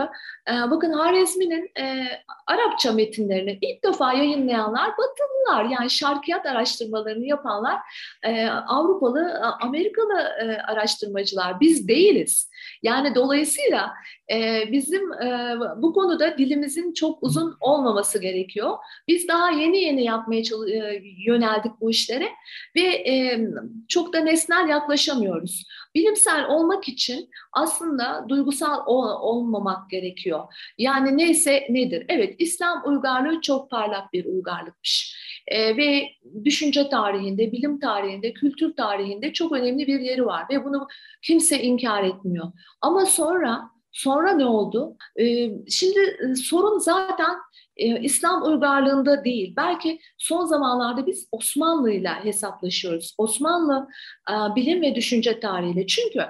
e, 0.49 0.53
bakın 0.71 0.93
Harizmi'nin 0.93 1.71
e, 1.79 2.07
Arapça 2.47 2.91
metinlerini 2.91 3.57
ilk 3.61 3.83
defa 3.83 4.13
yayınlayanlar 4.13 4.91
Batılılar 4.97 5.65
yani 5.65 5.89
şarkiyat 5.89 6.45
araştırmalarını 6.45 7.25
yapanlar 7.25 7.79
e, 8.23 8.47
Avrupalı, 8.47 9.41
Amerikalı 9.61 10.19
e, 10.19 10.61
araştırmacılar. 10.61 11.59
Biz 11.59 11.87
değiliz. 11.87 12.51
Yani 12.83 13.15
dolayısıyla 13.15 13.93
e, 14.31 14.63
bizim 14.71 15.00
e, 15.11 15.57
bu 15.81 15.93
konuda 15.93 16.37
dilimizin 16.37 16.93
çok 16.93 17.23
uzun 17.23 17.57
olmaması 17.59 18.21
gerekiyor. 18.21 18.77
Biz 19.07 19.27
daha 19.27 19.51
yeni 19.51 19.77
yeni 19.77 20.03
yapmaya 20.03 20.41
e, 20.71 21.01
yöneldik 21.25 21.71
bu 21.81 21.89
işlere 21.91 22.27
ve 22.75 22.81
e, 22.81 23.47
çok 23.87 24.13
da 24.13 24.19
nesnel 24.19 24.69
yaklaşamıyoruz. 24.69 25.65
Bilimsel 25.95 26.45
olmak 26.47 26.87
için 26.87 27.29
aslında 27.53 28.25
duygusal 28.29 28.85
ol, 28.85 29.07
olmamak 29.21 29.89
gerekiyor. 29.89 30.39
Yani 30.77 31.17
neyse 31.17 31.67
nedir? 31.69 32.05
Evet 32.09 32.35
İslam 32.39 32.81
uygarlığı 32.85 33.41
çok 33.41 33.69
parlak 33.69 34.13
bir 34.13 34.25
uygarlıkmış. 34.25 35.21
E, 35.47 35.77
ve 35.77 36.09
düşünce 36.43 36.89
tarihinde, 36.89 37.51
bilim 37.51 37.79
tarihinde, 37.79 38.33
kültür 38.33 38.75
tarihinde 38.75 39.33
çok 39.33 39.51
önemli 39.51 39.87
bir 39.87 39.99
yeri 39.99 40.25
var 40.25 40.45
ve 40.49 40.65
bunu 40.65 40.87
kimse 41.21 41.61
inkar 41.61 42.03
etmiyor. 42.03 42.51
Ama 42.81 43.05
sonra 43.05 43.71
sonra 43.91 44.31
ne 44.33 44.45
oldu? 44.45 44.97
Ee, 45.19 45.51
şimdi 45.69 45.99
e, 45.99 46.35
sorun 46.35 46.79
zaten 46.79 47.35
e, 47.77 48.01
İslam 48.01 48.43
uygarlığında 48.43 49.23
değil. 49.23 49.53
Belki 49.57 49.99
son 50.17 50.45
zamanlarda 50.45 51.07
biz 51.07 51.27
Osmanlı 51.31 51.91
ile 51.91 52.09
hesaplaşıyoruz. 52.09 53.15
Osmanlı 53.17 53.87
e, 54.29 54.55
bilim 54.55 54.81
ve 54.81 54.95
düşünce 54.95 55.39
tarihiyle. 55.39 55.87
Çünkü 55.87 56.25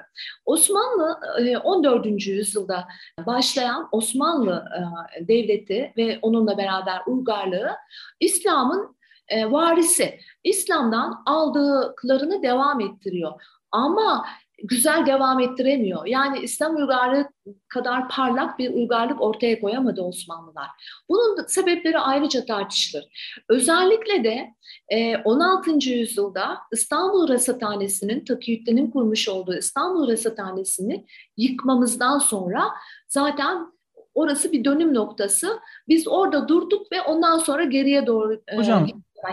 Osmanlı 0.46 1.20
14. 1.64 2.28
yüzyılda 2.28 2.88
başlayan 3.26 3.90
Osmanlı 3.92 4.66
devleti 5.22 5.94
ve 5.98 6.20
onunla 6.22 6.58
beraber 6.58 7.02
uygarlığı 7.08 7.76
İslam'ın 8.20 8.96
varisi. 9.52 10.20
İslam'dan 10.44 11.24
aldıklarını 11.26 12.44
devam 12.44 12.82
ettiriyor. 12.82 13.32
Ama 13.72 14.26
güzel 14.64 15.06
devam 15.06 15.40
ettiremiyor. 15.40 16.06
Yani 16.06 16.40
İslam 16.40 16.76
uygarlığı 16.76 17.30
kadar 17.68 18.10
parlak 18.10 18.60
bir 18.60 18.74
uygarlık 18.74 19.22
ortaya 19.22 19.62
koyamadı 19.62 20.02
Osmanlılar. 20.02 20.68
Bunun 21.10 21.46
sebepleri 21.48 22.00
ayrıca 22.00 22.46
tartışılır. 22.46 23.04
Özellikle 23.50 24.24
de 24.24 24.54
16. 25.26 25.72
E, 25.72 25.74
yüzyılda 25.74 26.58
İstanbul 26.72 27.28
Rasathanesi'nin, 27.28 28.26
Takiyüddin'in 28.26 28.92
kurmuş 28.92 29.30
olduğu 29.30 29.58
İstanbul 29.58 30.08
Rasathanesi'ni 30.08 31.06
yıkmamızdan 31.38 32.20
sonra 32.20 32.64
zaten 33.08 33.68
orası 34.14 34.52
bir 34.52 34.66
dönüm 34.66 34.94
noktası. 34.94 35.60
Biz 35.88 36.08
orada 36.08 36.48
durduk 36.48 36.92
ve 36.92 37.02
ondan 37.02 37.38
sonra 37.38 37.64
geriye 37.64 38.08
doğru 38.08 38.42
e, 38.48 38.58
Hocam, 38.58 38.88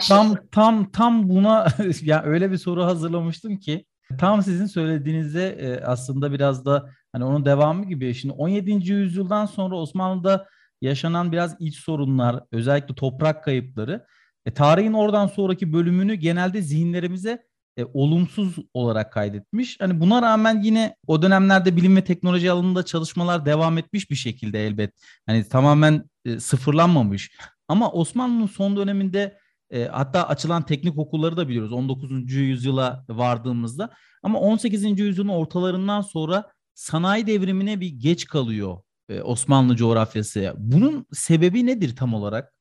Tam 0.08 0.36
tam 0.52 0.90
tam 0.90 1.28
buna 1.28 1.66
ya 2.02 2.22
öyle 2.22 2.50
bir 2.50 2.56
soru 2.56 2.84
hazırlamıştım 2.84 3.56
ki 3.56 3.84
Tam 4.18 4.42
sizin 4.42 4.66
söylediğinizde 4.66 5.48
e, 5.48 5.80
aslında 5.84 6.32
biraz 6.32 6.64
da 6.64 6.90
hani 7.12 7.24
onun 7.24 7.44
devamı 7.44 7.86
gibi. 7.86 8.14
Şimdi 8.14 8.34
17. 8.34 8.92
yüzyıldan 8.92 9.46
sonra 9.46 9.76
Osmanlı'da 9.76 10.46
yaşanan 10.80 11.32
biraz 11.32 11.56
iç 11.60 11.76
sorunlar, 11.76 12.44
özellikle 12.52 12.94
toprak 12.94 13.44
kayıpları, 13.44 14.06
e, 14.46 14.54
tarihin 14.54 14.92
oradan 14.92 15.26
sonraki 15.26 15.72
bölümünü 15.72 16.14
genelde 16.14 16.62
zihinlerimize 16.62 17.42
e, 17.76 17.84
olumsuz 17.94 18.56
olarak 18.74 19.12
kaydetmiş. 19.12 19.80
Hani 19.80 20.00
buna 20.00 20.22
rağmen 20.22 20.62
yine 20.62 20.96
o 21.06 21.22
dönemlerde 21.22 21.76
bilim 21.76 21.96
ve 21.96 22.04
teknoloji 22.04 22.50
alanında 22.50 22.84
çalışmalar 22.84 23.46
devam 23.46 23.78
etmiş 23.78 24.10
bir 24.10 24.16
şekilde 24.16 24.66
elbet. 24.66 24.94
Hani 25.26 25.48
tamamen 25.48 26.10
e, 26.24 26.40
sıfırlanmamış. 26.40 27.30
Ama 27.68 27.92
Osmanlı'nın 27.92 28.46
son 28.46 28.76
döneminde 28.76 29.38
e, 29.70 29.84
hatta 29.84 30.28
açılan 30.28 30.62
teknik 30.62 30.98
okulları 30.98 31.36
da 31.36 31.48
biliyoruz 31.48 31.72
19. 31.72 32.32
yüzyıla 32.32 33.04
vardığımızda. 33.08 33.90
Ama 34.22 34.40
18. 34.40 35.00
yüzyılın 35.00 35.28
ortalarından 35.28 36.00
sonra 36.00 36.52
sanayi 36.78 37.26
devrimine 37.26 37.80
bir 37.80 37.88
geç 37.88 38.26
kalıyor 38.26 38.78
e, 39.08 39.22
Osmanlı 39.22 39.76
coğrafyası. 39.76 40.54
Bunun 40.56 41.06
sebebi 41.12 41.66
nedir 41.66 41.96
tam 41.96 42.14
olarak? 42.14 42.52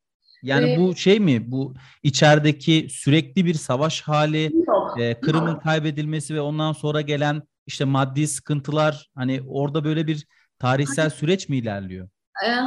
Yani 0.43 0.71
ee, 0.71 0.77
bu 0.77 0.95
şey 0.95 1.19
mi? 1.19 1.51
Bu 1.51 1.75
içerideki 2.03 2.87
sürekli 2.89 3.45
bir 3.45 3.53
savaş 3.53 4.01
hali, 4.01 4.51
yok, 4.67 4.99
e, 4.99 5.19
Kırım'ın 5.19 5.51
yok. 5.51 5.63
kaybedilmesi 5.63 6.35
ve 6.35 6.41
ondan 6.41 6.73
sonra 6.73 7.01
gelen 7.01 7.41
işte 7.67 7.85
maddi 7.85 8.27
sıkıntılar 8.27 9.09
hani 9.15 9.41
orada 9.47 9.83
böyle 9.83 10.07
bir 10.07 10.27
tarihsel 10.59 11.09
süreç 11.09 11.49
mi 11.49 11.57
ilerliyor? 11.57 12.09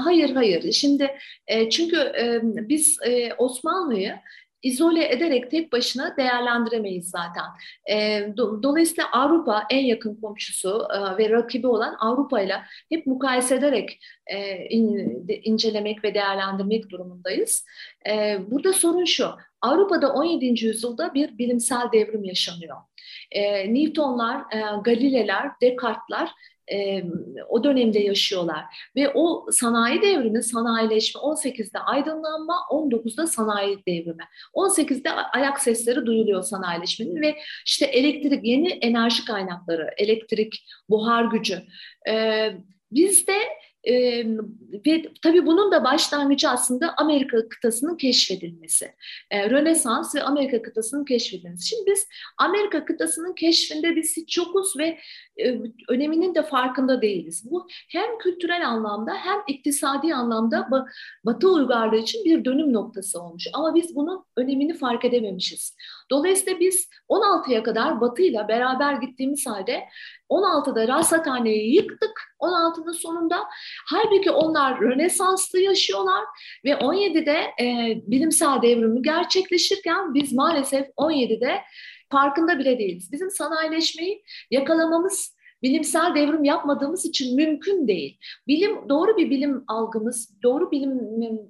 Hayır 0.04 0.34
hayır. 0.34 0.72
Şimdi 0.72 1.10
çünkü 1.70 2.12
biz 2.68 2.98
Osmanlı'yı 3.38 4.14
izole 4.62 5.12
ederek 5.12 5.51
tek 5.51 5.73
başına 5.73 6.16
değerlendiremeyiz 6.16 7.11
zaten. 7.11 7.44
dolayısıyla 8.37 9.11
Avrupa 9.12 9.66
en 9.70 9.85
yakın 9.85 10.20
komşusu 10.20 10.88
ve 11.18 11.31
rakibi 11.31 11.66
olan 11.66 11.96
Avrupa 12.01 12.40
ile 12.40 12.57
hep 12.88 13.07
mukayese 13.07 13.55
ederek 13.55 14.01
incelemek 15.44 16.05
ve 16.05 16.14
değerlendirmek 16.14 16.90
durumundayız. 16.90 17.66
burada 18.51 18.73
sorun 18.73 19.05
şu, 19.05 19.27
Avrupa'da 19.61 20.12
17. 20.12 20.64
yüzyılda 20.64 21.14
bir 21.14 21.38
bilimsel 21.38 21.92
devrim 21.92 22.25
yaşanıyor. 22.25 22.77
Newtonlar, 23.69 24.45
Galileler, 24.85 25.51
Descartes'lar 25.62 26.31
e, 26.73 27.05
o 27.49 27.64
dönemde 27.64 27.99
yaşıyorlar. 27.99 28.64
Ve 28.97 29.12
o 29.14 29.47
sanayi 29.53 30.03
devrimi, 30.03 30.43
sanayileşme 30.43 31.21
18'de 31.21 31.79
aydınlanma, 31.79 32.55
19'da 32.71 33.27
sanayi 33.27 33.87
devrimi. 33.87 34.25
18'de 34.55 35.11
ayak 35.11 35.61
sesleri 35.61 36.07
duyuluyor 36.07 36.43
sanayileşmenin 36.43 37.23
ve 37.23 37.37
işte 37.66 37.87
elektrik, 37.87 38.45
yeni 38.45 38.69
enerji 38.69 39.25
kaynakları, 39.25 39.90
elektrik, 39.99 40.66
buhar 40.88 41.25
gücü. 41.25 41.62
E, 42.09 42.53
bizde 42.93 43.37
e, 43.85 44.25
ve 44.87 45.12
tabii 45.23 45.47
bunun 45.47 45.73
da 45.73 45.85
başlangıcı 45.85 46.49
aslında 46.49 46.95
Amerika 46.97 47.49
kıtasının 47.49 47.97
keşfedilmesi. 47.97 48.95
E, 49.31 49.51
Rönesans 49.51 50.14
ve 50.14 50.23
Amerika 50.23 50.62
kıtasının 50.62 51.05
keşfedilmesi. 51.05 51.69
Şimdi 51.69 51.90
biz 51.90 52.09
Amerika 52.38 52.85
kıtasının 52.85 53.35
keşfinde 53.35 53.97
biz 53.97 54.16
hiç 54.16 54.38
yokuz 54.38 54.79
ve 54.79 54.99
e, 55.37 55.61
öneminin 55.88 56.35
de 56.35 56.43
farkında 56.43 57.03
değiliz. 57.03 57.51
Bu 57.51 57.66
hem 57.88 58.19
kültürel 58.19 58.69
anlamda 58.69 59.12
hem 59.14 59.38
iktisadi 59.49 60.14
anlamda 60.14 60.69
Batı 61.25 61.49
uygarlığı 61.49 61.97
için 61.97 62.25
bir 62.25 62.45
dönüm 62.45 62.73
noktası 62.73 63.23
olmuş. 63.23 63.45
Ama 63.53 63.75
biz 63.75 63.97
bunun 63.97 64.25
önemini 64.37 64.75
fark 64.75 65.05
edememişiz. 65.05 65.77
Dolayısıyla 66.11 66.61
biz 66.61 66.88
16'ya 67.09 67.62
kadar 67.62 68.01
Batı 68.01 68.23
ile 68.23 68.49
beraber 68.49 68.95
gittiğimiz 68.95 69.47
halde 69.47 69.85
16'da 70.31 70.88
rasathaneyi 70.88 71.75
yıktık. 71.75 72.35
16'nın 72.40 72.93
sonunda 72.93 73.37
halbuki 73.87 74.31
onlar 74.31 74.81
Rönesans'ta 74.81 75.59
yaşıyorlar 75.59 76.25
ve 76.64 76.71
17'de 76.71 77.64
e, 77.64 77.97
bilimsel 78.07 78.62
devrimi 78.62 79.03
gerçekleşirken 79.03 80.14
biz 80.14 80.33
maalesef 80.33 80.88
17'de 80.97 81.61
farkında 82.11 82.59
bile 82.59 82.79
değiliz. 82.79 83.12
Bizim 83.12 83.31
sanayileşmeyi 83.31 84.23
yakalamamız 84.51 85.40
bilimsel 85.62 86.14
devrim 86.14 86.45
yapmadığımız 86.45 87.05
için 87.05 87.37
mümkün 87.37 87.88
değil. 87.88 88.19
Bilim 88.47 88.88
doğru 88.88 89.16
bir 89.16 89.31
bilim 89.31 89.64
algımız, 89.69 90.43
doğru 90.43 90.71
bilim 90.71 91.01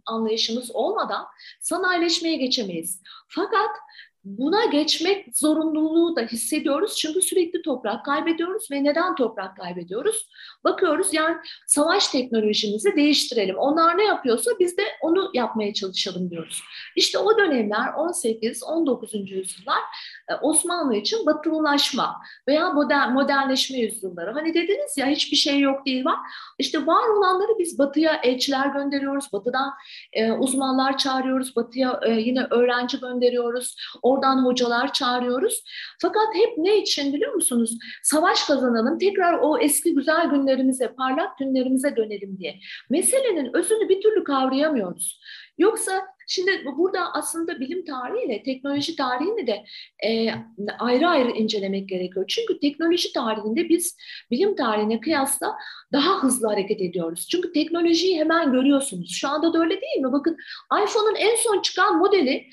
anlayışımız 0.07 0.71
olmadan 0.75 1.27
sanayileşmeye 1.61 2.37
geçemeyiz. 2.37 3.03
Fakat 3.29 3.71
Buna 4.25 4.65
geçmek 4.65 5.39
zorunluluğu 5.39 6.17
da 6.17 6.21
hissediyoruz 6.21 6.97
çünkü 6.97 7.23
sürekli 7.23 7.63
toprak 7.63 8.05
kaybediyoruz 8.05 8.71
ve 8.71 8.85
neden 8.85 9.15
toprak 9.15 9.57
kaybediyoruz? 9.57 10.29
Bakıyoruz 10.65 11.15
yani 11.15 11.37
savaş 11.67 12.09
teknolojimizi 12.09 12.97
değiştirelim. 12.97 13.57
Onlar 13.59 13.99
ne 13.99 14.05
yapıyorsa 14.05 14.51
biz 14.61 14.77
de 14.77 14.83
onu 15.01 15.31
yapmaya 15.35 15.75
çalışalım 15.75 16.31
diyoruz. 16.31 16.63
İşte 16.97 17.19
o 17.19 17.39
dönemler 17.39 17.87
18-19. 17.87 19.19
yüzyıllar 19.19 19.81
e, 20.29 20.35
Osmanlı 20.35 20.97
için 20.97 21.27
batılılaşma 21.27 22.17
veya 22.49 22.73
modern, 22.73 23.13
modernleşme 23.13 23.79
yüzyılları. 23.79 24.33
Hani 24.33 24.55
dediniz 24.55 24.99
ya 24.99 25.07
hiçbir 25.07 25.37
şey 25.37 25.61
yok 25.61 25.87
değil 25.87 26.05
var. 26.05 26.19
İşte 26.59 26.87
var 26.87 27.09
olanları 27.09 27.59
biz 27.59 27.79
batıya 27.79 28.21
elçiler 28.23 28.67
gönderiyoruz. 28.67 29.33
Batıdan 29.33 29.73
e, 30.13 30.33
uzmanlar 30.33 30.99
çağırıyoruz. 30.99 31.57
Batıya 31.57 32.01
e, 32.03 32.11
yine 32.11 32.47
öğrenci 32.51 33.01
gönderiyoruz. 33.01 33.77
Oradan 34.11 34.45
hocalar 34.45 34.93
çağırıyoruz. 34.93 35.63
Fakat 36.03 36.27
hep 36.35 36.59
ne 36.59 36.79
için 36.79 37.13
biliyor 37.13 37.35
musunuz? 37.35 37.79
Savaş 38.03 38.45
kazanalım. 38.45 38.99
Tekrar 38.99 39.39
o 39.43 39.59
eski 39.59 39.95
güzel 39.95 40.27
günlerimize, 40.27 40.95
parlak 40.95 41.39
günlerimize 41.39 41.97
dönelim 41.97 42.39
diye. 42.39 42.61
Meselenin 42.91 43.57
özünü 43.57 43.89
bir 43.89 44.01
türlü 44.01 44.25
kavrayamıyoruz. 44.25 45.21
Yoksa 45.59 45.93
şimdi 46.27 46.65
burada 46.79 47.13
aslında 47.15 47.61
bilim 47.61 47.85
tarihiyle 47.85 48.43
teknoloji 48.43 48.97
tarihini 48.97 49.47
de 49.47 49.65
e, 50.07 50.31
ayrı 50.79 51.09
ayrı 51.09 51.31
incelemek 51.31 51.89
gerekiyor. 51.89 52.25
Çünkü 52.29 52.61
teknoloji 52.61 53.13
tarihinde 53.13 53.69
biz 53.69 53.97
bilim 54.31 54.57
tarihine 54.57 55.01
kıyasla 55.01 55.57
daha 55.93 56.23
hızlı 56.23 56.49
hareket 56.49 56.81
ediyoruz. 56.81 57.29
Çünkü 57.31 57.53
teknolojiyi 57.53 58.19
hemen 58.19 58.53
görüyorsunuz. 58.53 59.11
Şu 59.15 59.29
anda 59.29 59.53
da 59.53 59.59
öyle 59.59 59.81
değil 59.81 60.01
mi? 60.01 60.13
Bakın 60.13 60.37
iPhone'un 60.85 61.15
en 61.15 61.37
son 61.37 61.63
çıkan 61.63 61.99
modeli 61.99 62.47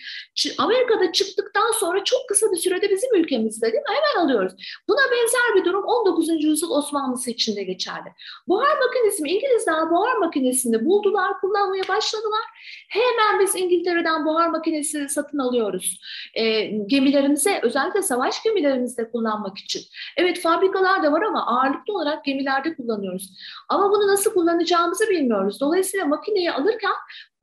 Amerika'da 0.58 1.12
çıktıktan 1.12 1.72
sonra 1.72 2.04
çok 2.04 2.20
kısa 2.30 2.52
bir 2.52 2.58
sürede 2.58 2.90
bizim 2.90 3.16
ülkemizde 3.16 3.66
değil 3.66 3.84
mi? 3.84 3.90
Hemen 3.90 4.26
alıyoruz. 4.26 4.54
Buna 4.88 5.02
benzer 5.12 5.56
bir 5.56 5.66
durum 5.66 5.84
19. 5.84 6.44
yüzyıl 6.44 6.72
Osmanlısı 6.72 7.32
için 7.32 7.56
de 7.56 7.64
geçerli. 7.64 8.10
Buhar 8.48 8.78
makinesi 8.78 9.24
mi? 9.24 9.30
İngilizler 9.30 9.90
buhar 9.92 10.16
makinesini 10.18 10.86
buldular, 10.86 11.40
kullanmaya 11.40 11.88
başladılar. 11.88 12.46
Hemen 12.90 13.40
biz 13.40 13.56
İngiltere'den 13.68 14.26
buhar 14.26 14.50
makinesi 14.50 15.10
satın 15.10 15.38
alıyoruz. 15.38 16.02
E, 16.34 16.62
gemilerimize, 16.66 17.60
özellikle 17.64 18.02
savaş 18.02 18.44
gemilerimizde 18.44 19.12
kullanmak 19.12 19.58
için. 19.58 19.82
Evet 20.18 20.42
fabrikalar 20.42 21.04
da 21.04 21.12
var 21.12 21.22
ama 21.22 21.48
ağırlıklı 21.48 21.94
olarak 21.94 22.26
gemilerde 22.26 22.76
kullanıyoruz. 22.76 23.30
Ama 23.70 23.92
bunu 23.92 24.08
nasıl 24.08 24.34
kullanacağımızı 24.34 25.10
bilmiyoruz. 25.10 25.60
Dolayısıyla 25.62 26.06
makineyi 26.06 26.52
alırken 26.52 26.94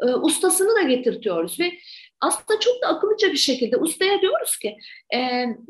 e, 0.00 0.06
ustasını 0.06 0.76
da 0.76 0.82
getirtiyoruz 0.82 1.60
ve 1.60 1.72
aslında 2.20 2.60
çok 2.60 2.82
da 2.82 2.86
akıllıca 2.88 3.32
bir 3.32 3.36
şekilde 3.36 3.76
ustaya 3.76 4.20
diyoruz 4.20 4.58
ki 4.58 4.76
e, 5.14 5.18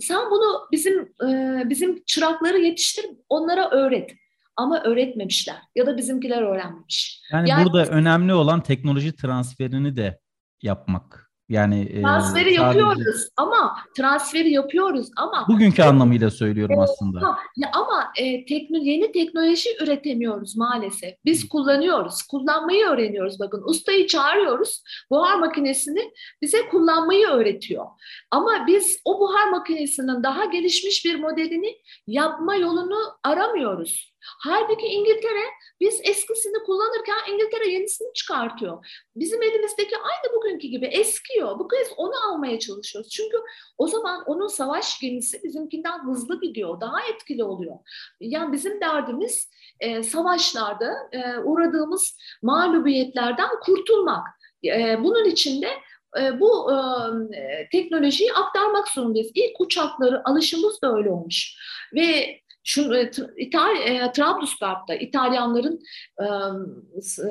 sen 0.01 0.31
bunu 0.31 0.69
bizim 0.73 1.13
e, 1.29 1.63
bizim 1.71 2.05
çırakları 2.05 2.59
yetiştir 2.59 3.07
onlara 3.29 3.71
öğret 3.71 4.11
ama 4.57 4.83
öğretmemişler 4.83 5.57
ya 5.75 5.87
da 5.87 5.97
bizimkiler 5.97 6.43
öğrenmemiş. 6.43 7.23
Yani, 7.33 7.51
yani 7.51 7.65
burada 7.65 7.87
önemli 7.87 8.35
olan 8.35 8.63
teknoloji 8.63 9.17
transferini 9.17 9.97
de 9.97 10.19
yapmak. 10.63 11.25
Yani 11.49 12.03
transferi 12.03 12.51
e, 12.51 12.55
yapıyoruz 12.55 13.29
ama 13.37 13.77
transferi 13.97 14.51
yapıyoruz 14.51 15.11
ama 15.17 15.45
bugünkü 15.49 15.83
anlamıyla 15.83 16.31
söylüyorum 16.31 16.79
aslında. 16.79 17.23
Ha, 17.23 17.39
ya 17.57 17.71
ama 17.73 18.13
e, 18.17 18.47
tekno, 18.47 18.79
yeni 18.79 19.13
teknoloji 19.13 19.69
üretemiyoruz 19.83 20.57
maalesef. 20.57 21.15
Biz 21.25 21.49
kullanıyoruz. 21.49 22.23
Kullanmayı 22.23 22.87
öğreniyoruz. 22.87 23.41
Bakın 23.41 23.63
ustayı 23.67 24.07
çağırıyoruz. 24.07 24.83
Buhar 25.11 25.39
makinesini 25.39 26.13
bize 26.43 26.69
kullanmayı 26.69 27.27
öğretiyor. 27.27 27.87
Ama 28.31 28.67
biz 28.67 29.01
o 29.05 29.21
buhar 29.21 29.51
makinesinin 29.51 30.23
daha 30.23 30.45
gelişmiş 30.45 31.05
bir 31.05 31.21
modelini 31.21 31.77
yapma 32.07 32.55
yolunu 32.55 32.99
aramıyoruz. 33.25 34.14
Halbuki 34.25 34.87
İngiltere 34.87 35.45
biz 35.81 36.01
eskisini 36.05 36.63
kullanırken 36.67 37.33
İngiltere 37.33 37.69
yenisini 37.69 38.13
çıkartıyor. 38.15 38.87
Bizim 39.17 39.43
elimizdeki 39.43 39.97
aynı 39.97 40.37
bugünkü 40.37 40.69
gibi 40.69 40.87
eskiyor. 40.87 41.59
Bu 41.59 41.69
kez 41.69 41.89
onu 41.97 42.13
almaya 42.29 42.59
çalışıyoruz. 42.59 43.11
Çünkü 43.11 43.37
o 43.79 43.87
zaman 43.87 44.25
onun 44.27 44.47
savaş 44.47 45.01
gemisi 45.01 45.43
bizimkinden 45.45 46.07
hızlı 46.07 46.41
gidiyor, 46.41 46.81
daha 46.81 47.07
etkili 47.07 47.45
oluyor. 47.45 47.77
Yani 48.21 48.53
bizim 48.53 48.81
derdimiz 48.81 49.51
e, 49.81 50.03
savaşlarda 50.03 50.95
e, 51.13 51.39
uğradığımız 51.39 52.19
mağlubiyetlerden 52.43 53.51
kurtulmak. 53.65 54.27
E, 54.65 55.05
bunun 55.05 55.25
için 55.25 55.63
de 55.63 55.69
e, 56.21 56.41
bu 56.41 56.73
e, 56.73 56.77
teknolojiyi 57.73 58.33
aktarmak 58.33 58.89
zorundayız. 58.89 59.31
İlk 59.35 59.61
uçakları 59.61 60.23
alışımız 60.29 60.83
da 60.83 60.97
öyle 60.97 61.11
olmuş. 61.11 61.57
Ve 61.95 62.41
şu 62.65 62.95
e, 62.95 63.11
İtal 63.37 63.77
e, 63.77 64.13
Trablusgarp'ta 64.13 64.95
İtalyanların 64.95 65.81
e, 66.21 66.25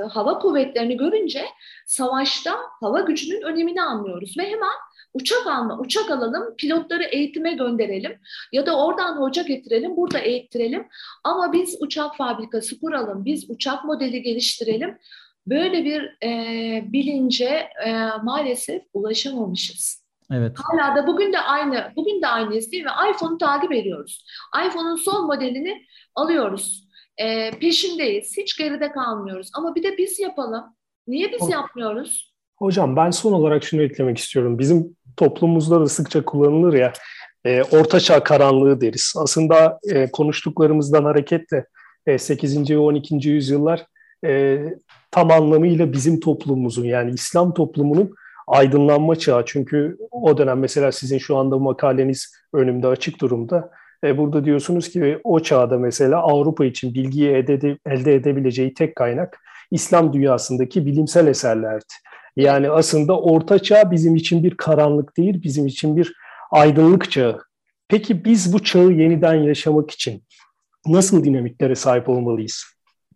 hava 0.09 0.39
kuvvetlerini 0.39 0.97
görünce 0.97 1.45
savaşta 1.85 2.55
hava 2.79 2.99
gücünün 2.99 3.41
önemini 3.41 3.81
anlıyoruz 3.81 4.37
ve 4.37 4.43
hemen 4.43 4.73
uçak 5.13 5.47
alma, 5.47 5.79
uçak 5.79 6.11
alalım, 6.11 6.55
pilotları 6.57 7.03
eğitime 7.03 7.53
gönderelim 7.53 8.19
ya 8.51 8.65
da 8.65 8.85
oradan 8.85 9.21
hoca 9.21 9.41
getirelim, 9.41 9.97
burada 9.97 10.19
eğittirelim. 10.19 10.87
Ama 11.23 11.53
biz 11.53 11.77
uçak 11.81 12.17
fabrikası 12.17 12.79
kuralım, 12.79 13.25
biz 13.25 13.49
uçak 13.49 13.85
modeli 13.85 14.21
geliştirelim. 14.21 14.97
Böyle 15.47 15.85
bir 15.85 16.27
e, 16.27 16.93
bilince 16.93 17.69
e, 17.85 17.93
maalesef 18.23 18.83
ulaşamamışız. 18.93 20.02
Evet. 20.31 20.57
Hala 20.57 20.95
da 20.95 21.07
bugün 21.07 21.33
de 21.33 21.39
aynı, 21.39 21.91
bugün 21.95 22.21
de 22.21 22.27
aynıyız 22.27 22.71
değil 22.71 22.83
mi? 22.83 22.91
iPhone'u 23.11 23.37
takip 23.37 23.71
ediyoruz. 23.71 24.25
iPhone'un 24.67 24.95
son 24.95 25.25
modelini 25.25 25.81
alıyoruz. 26.15 26.87
E, 27.17 27.51
peşindeyiz. 27.51 28.37
Hiç 28.37 28.57
geride 28.57 28.91
kalmıyoruz. 28.91 29.51
Ama 29.53 29.75
bir 29.75 29.83
de 29.83 29.97
biz 29.97 30.19
yapalım. 30.19 30.63
Niye 31.07 31.31
biz 31.31 31.49
yapmıyoruz? 31.49 32.33
Hocam 32.57 32.95
ben 32.95 33.11
son 33.11 33.33
olarak 33.33 33.63
şunu 33.63 33.81
eklemek 33.81 34.17
istiyorum. 34.17 34.59
Bizim 34.59 34.95
toplumumuzda 35.17 35.81
da 35.81 35.87
sıkça 35.87 36.25
kullanılır 36.25 36.73
ya 36.73 36.93
e, 37.45 37.63
ortaçağ 37.63 38.23
karanlığı 38.23 38.81
deriz. 38.81 39.13
Aslında 39.17 39.79
e, 39.89 40.11
konuştuklarımızdan 40.11 41.03
hareketle 41.03 41.65
e, 42.07 42.17
8. 42.17 42.69
ve 42.69 42.77
12. 42.77 43.29
yüzyıllar 43.29 43.85
e, 44.25 44.59
tam 45.11 45.31
anlamıyla 45.31 45.93
bizim 45.93 46.19
toplumumuzun 46.19 46.85
yani 46.85 47.11
İslam 47.11 47.53
toplumunun 47.53 48.15
aydınlanma 48.47 49.15
çağı. 49.15 49.43
Çünkü 49.45 49.97
o 50.11 50.37
dönem 50.37 50.59
mesela 50.59 50.91
sizin 50.91 51.17
şu 51.17 51.37
anda 51.37 51.57
makaleniz 51.57 52.33
önümde 52.53 52.87
açık 52.87 53.21
durumda. 53.21 53.71
E, 54.03 54.17
burada 54.17 54.45
diyorsunuz 54.45 54.89
ki 54.89 55.19
o 55.23 55.39
çağda 55.39 55.77
mesela 55.77 56.21
Avrupa 56.21 56.65
için 56.65 56.93
bilgiyi 56.93 57.29
elde, 57.29 57.77
elde 57.85 58.15
edebileceği 58.15 58.73
tek 58.73 58.95
kaynak 58.95 59.39
İslam 59.71 60.13
dünyasındaki 60.13 60.85
bilimsel 60.85 61.27
eserlerdi. 61.27 61.93
Yani 62.35 62.69
aslında 62.69 63.19
orta 63.19 63.59
çağ 63.59 63.91
bizim 63.91 64.15
için 64.15 64.43
bir 64.43 64.57
karanlık 64.57 65.17
değil, 65.17 65.43
bizim 65.43 65.67
için 65.67 65.97
bir 65.97 66.13
aydınlık 66.51 67.11
çağı. 67.11 67.41
Peki 67.87 68.25
biz 68.25 68.53
bu 68.53 68.63
çağı 68.63 68.91
yeniden 68.91 69.33
yaşamak 69.33 69.91
için 69.91 70.23
nasıl 70.87 71.23
dinamiklere 71.23 71.75
sahip 71.75 72.09
olmalıyız? 72.09 72.72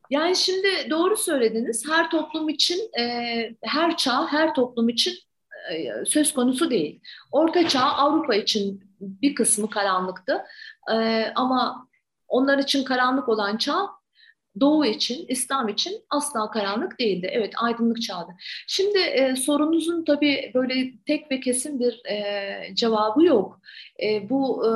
Yani 0.10 0.36
şimdi 0.36 0.90
doğru 0.90 1.18
söylediniz. 1.18 1.90
Her 1.90 2.10
toplum 2.10 2.50
için, 2.50 3.00
e, 3.00 3.56
her 3.64 3.98
çağ, 3.98 4.28
her 4.28 4.54
toplum 4.54 4.90
için 4.90 5.14
e, 5.72 6.06
söz 6.06 6.34
konusu 6.34 6.70
değil. 6.70 7.02
Orta 7.32 7.68
Çağ 7.68 7.82
Avrupa 7.82 8.36
için 8.36 8.84
bir 9.00 9.36
kısmı 9.36 9.70
karanlıktı. 9.70 10.44
E, 10.94 11.26
ama 11.36 11.88
onlar 12.28 12.58
için 12.58 12.84
karanlık 12.84 13.30
olan 13.30 13.58
çağ 13.58 13.90
Doğu 14.60 14.86
için, 14.86 15.26
İslam 15.28 15.68
için 15.68 15.94
asla 16.10 16.52
karanlık 16.52 17.00
değildi. 17.00 17.30
Evet, 17.32 17.54
aydınlık 17.58 18.02
çağdı. 18.02 18.32
Şimdi 18.68 18.98
e, 18.98 19.36
sorunuzun 19.36 20.04
tabii 20.04 20.52
böyle 20.54 20.74
tek 21.06 21.32
ve 21.32 21.40
kesin 21.40 21.80
bir 21.80 22.02
e, 22.12 22.76
cevabı 22.76 23.24
yok. 23.24 23.60
E, 24.04 24.30
bu 24.30 24.66
e, 24.66 24.72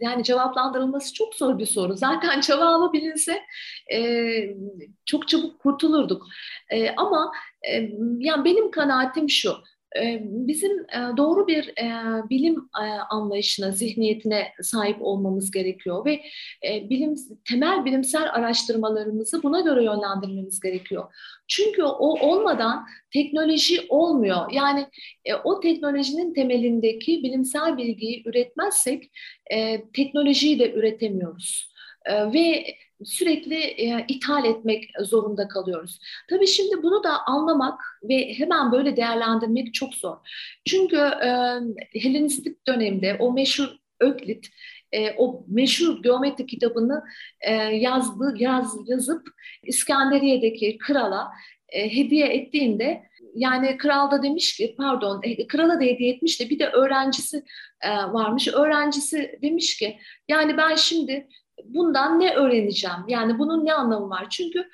yani 0.00 0.24
cevaplandırılması 0.24 1.14
çok 1.14 1.34
zor 1.34 1.58
bir 1.58 1.66
soru. 1.66 1.96
Zaten 1.96 2.40
cevabı 2.46 2.92
bilinse 2.92 3.42
e, 3.92 4.30
çok 5.06 5.28
çabuk 5.28 5.60
kurtulurduk. 5.60 6.26
E, 6.70 6.90
ama 6.90 7.32
e, 7.72 7.90
yani 8.18 8.44
benim 8.44 8.70
kanaatim 8.70 9.30
şu 9.30 9.56
bizim 10.22 10.86
doğru 11.16 11.46
bir 11.46 11.74
bilim 12.30 12.68
anlayışına, 13.10 13.70
zihniyetine 13.70 14.48
sahip 14.62 14.96
olmamız 15.00 15.50
gerekiyor 15.50 16.04
ve 16.04 16.20
bilim 16.90 17.14
temel 17.48 17.84
bilimsel 17.84 18.34
araştırmalarımızı 18.34 19.42
buna 19.42 19.60
göre 19.60 19.84
yönlendirmemiz 19.84 20.60
gerekiyor. 20.60 21.14
Çünkü 21.48 21.82
o 21.82 22.28
olmadan 22.28 22.86
teknoloji 23.12 23.80
olmuyor. 23.88 24.52
Yani 24.52 24.86
o 25.44 25.60
teknolojinin 25.60 26.34
temelindeki 26.34 27.22
bilimsel 27.22 27.76
bilgiyi 27.76 28.22
üretmezsek 28.28 29.10
teknolojiyi 29.94 30.58
de 30.58 30.72
üretemiyoruz. 30.72 31.72
Ve 32.08 32.64
sürekli 33.04 33.56
e, 33.56 34.04
ithal 34.08 34.44
etmek 34.44 34.90
zorunda 35.00 35.48
kalıyoruz. 35.48 35.98
Tabii 36.30 36.46
şimdi 36.46 36.82
bunu 36.82 37.04
da 37.04 37.26
anlamak 37.26 37.80
ve 38.02 38.34
hemen 38.34 38.72
böyle 38.72 38.96
değerlendirmek 38.96 39.74
çok 39.74 39.94
zor. 39.94 40.16
Çünkü 40.64 40.96
e, 40.96 41.30
Helenistik 42.00 42.66
dönemde 42.66 43.16
o 43.20 43.32
meşhur 43.32 43.68
Öklit 44.00 44.48
e, 44.92 45.10
o 45.16 45.44
meşhur 45.48 46.02
geometri 46.02 46.46
kitabını 46.46 47.02
e, 47.40 47.52
yazdı, 47.54 48.34
yaz, 48.38 48.76
yazıp 48.86 49.28
İskenderiye'deki 49.62 50.78
krala 50.78 51.30
e, 51.68 51.96
hediye 51.96 52.26
ettiğinde 52.26 53.02
yani 53.34 53.76
kral 53.76 54.10
da 54.10 54.22
demiş 54.22 54.56
ki 54.56 54.74
pardon 54.78 55.20
e, 55.22 55.46
krala 55.46 55.80
da 55.80 55.84
hediye 55.84 56.14
etmiş 56.14 56.40
de 56.40 56.50
bir 56.50 56.58
de 56.58 56.68
öğrencisi 56.68 57.44
e, 57.80 57.90
varmış. 57.90 58.48
Öğrencisi 58.48 59.38
demiş 59.42 59.76
ki 59.76 59.98
yani 60.28 60.56
ben 60.56 60.74
şimdi 60.74 61.28
bundan 61.64 62.20
ne 62.20 62.34
öğreneceğim? 62.34 63.04
Yani 63.08 63.38
bunun 63.38 63.64
ne 63.64 63.74
anlamı 63.74 64.10
var? 64.10 64.26
Çünkü 64.30 64.68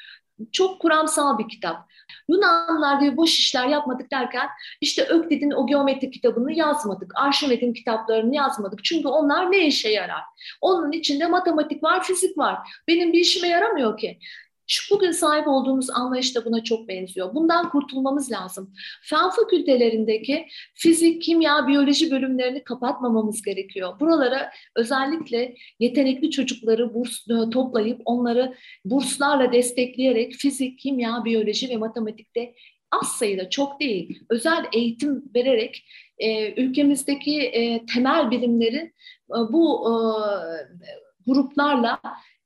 çok 0.53 0.81
kuramsal 0.81 1.39
bir 1.39 1.49
kitap. 1.49 1.89
Yunanlılar 2.29 3.01
gibi 3.01 3.17
boş 3.17 3.39
işler 3.39 3.67
yapmadık 3.69 4.11
derken 4.11 4.49
işte 4.81 5.05
Öklid'in 5.05 5.51
o 5.51 5.67
geometri 5.67 6.11
kitabını 6.11 6.53
yazmadık. 6.53 7.13
Arşimed'in 7.15 7.73
kitaplarını 7.73 8.35
yazmadık. 8.35 8.85
Çünkü 8.85 9.09
onlar 9.09 9.53
ne 9.53 9.67
işe 9.67 9.89
yarar? 9.89 10.23
Onun 10.61 10.93
içinde 10.93 11.27
matematik 11.27 11.83
var, 11.83 12.05
fizik 12.05 12.39
var. 12.39 12.59
Benim 12.89 13.13
bir 13.13 13.21
işime 13.21 13.49
yaramıyor 13.49 13.99
ki. 13.99 14.19
Şu 14.71 14.95
bugün 14.95 15.11
sahip 15.11 15.49
olduğumuz 15.49 15.91
anlayış 15.91 16.37
da 16.37 16.45
buna 16.45 16.65
çok 16.65 16.89
benziyor. 16.89 17.35
Bundan 17.35 17.71
kurtulmamız 17.71 18.33
lazım. 18.33 18.75
Fen 19.03 19.31
fakültelerindeki 19.31 20.47
fizik, 20.75 21.23
kimya, 21.23 21.67
biyoloji 21.67 22.11
bölümlerini 22.11 22.65
kapatmamamız 22.65 23.43
gerekiyor. 23.43 24.01
Buralara 24.01 24.51
özellikle 24.77 25.55
yetenekli 25.81 26.31
çocukları 26.31 26.95
burs 26.95 27.29
e, 27.31 27.51
toplayıp 27.51 28.01
onları 28.05 28.55
burslarla 28.85 29.53
destekleyerek 29.53 30.33
fizik, 30.33 30.79
kimya, 30.79 31.25
biyoloji 31.25 31.69
ve 31.69 31.77
matematikte 31.77 32.55
az 32.91 33.09
sayıda 33.09 33.51
çok 33.51 33.81
değil 33.81 34.21
özel 34.31 34.65
eğitim 34.73 35.25
vererek 35.35 35.85
e, 36.19 36.53
ülkemizdeki 36.63 37.41
e, 37.43 37.87
temel 37.87 38.31
bilimleri 38.31 38.93
e, 39.31 39.39
bu 39.53 39.89
e, 39.89 39.93
gruplarla 41.27 42.01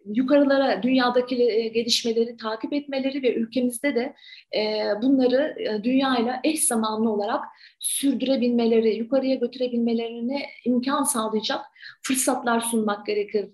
yukarılara 0.07 0.83
dünyadaki 0.83 1.43
e, 1.43 1.69
gelişmeleri 1.69 2.37
takip 2.37 2.73
etmeleri 2.73 3.23
ve 3.23 3.35
ülkemizde 3.35 3.95
de 3.95 4.15
e, 4.59 4.85
bunları 5.03 5.57
e, 5.59 5.85
dünyayla 5.85 6.41
eş 6.45 6.67
zamanlı 6.67 7.11
olarak 7.11 7.45
sürdürebilmeleri, 7.81 8.97
yukarıya 8.97 9.35
götürebilmelerine 9.35 10.47
imkan 10.65 11.03
sağlayacak 11.03 11.61
fırsatlar 12.03 12.61
sunmak 12.61 13.07
gerekir 13.07 13.49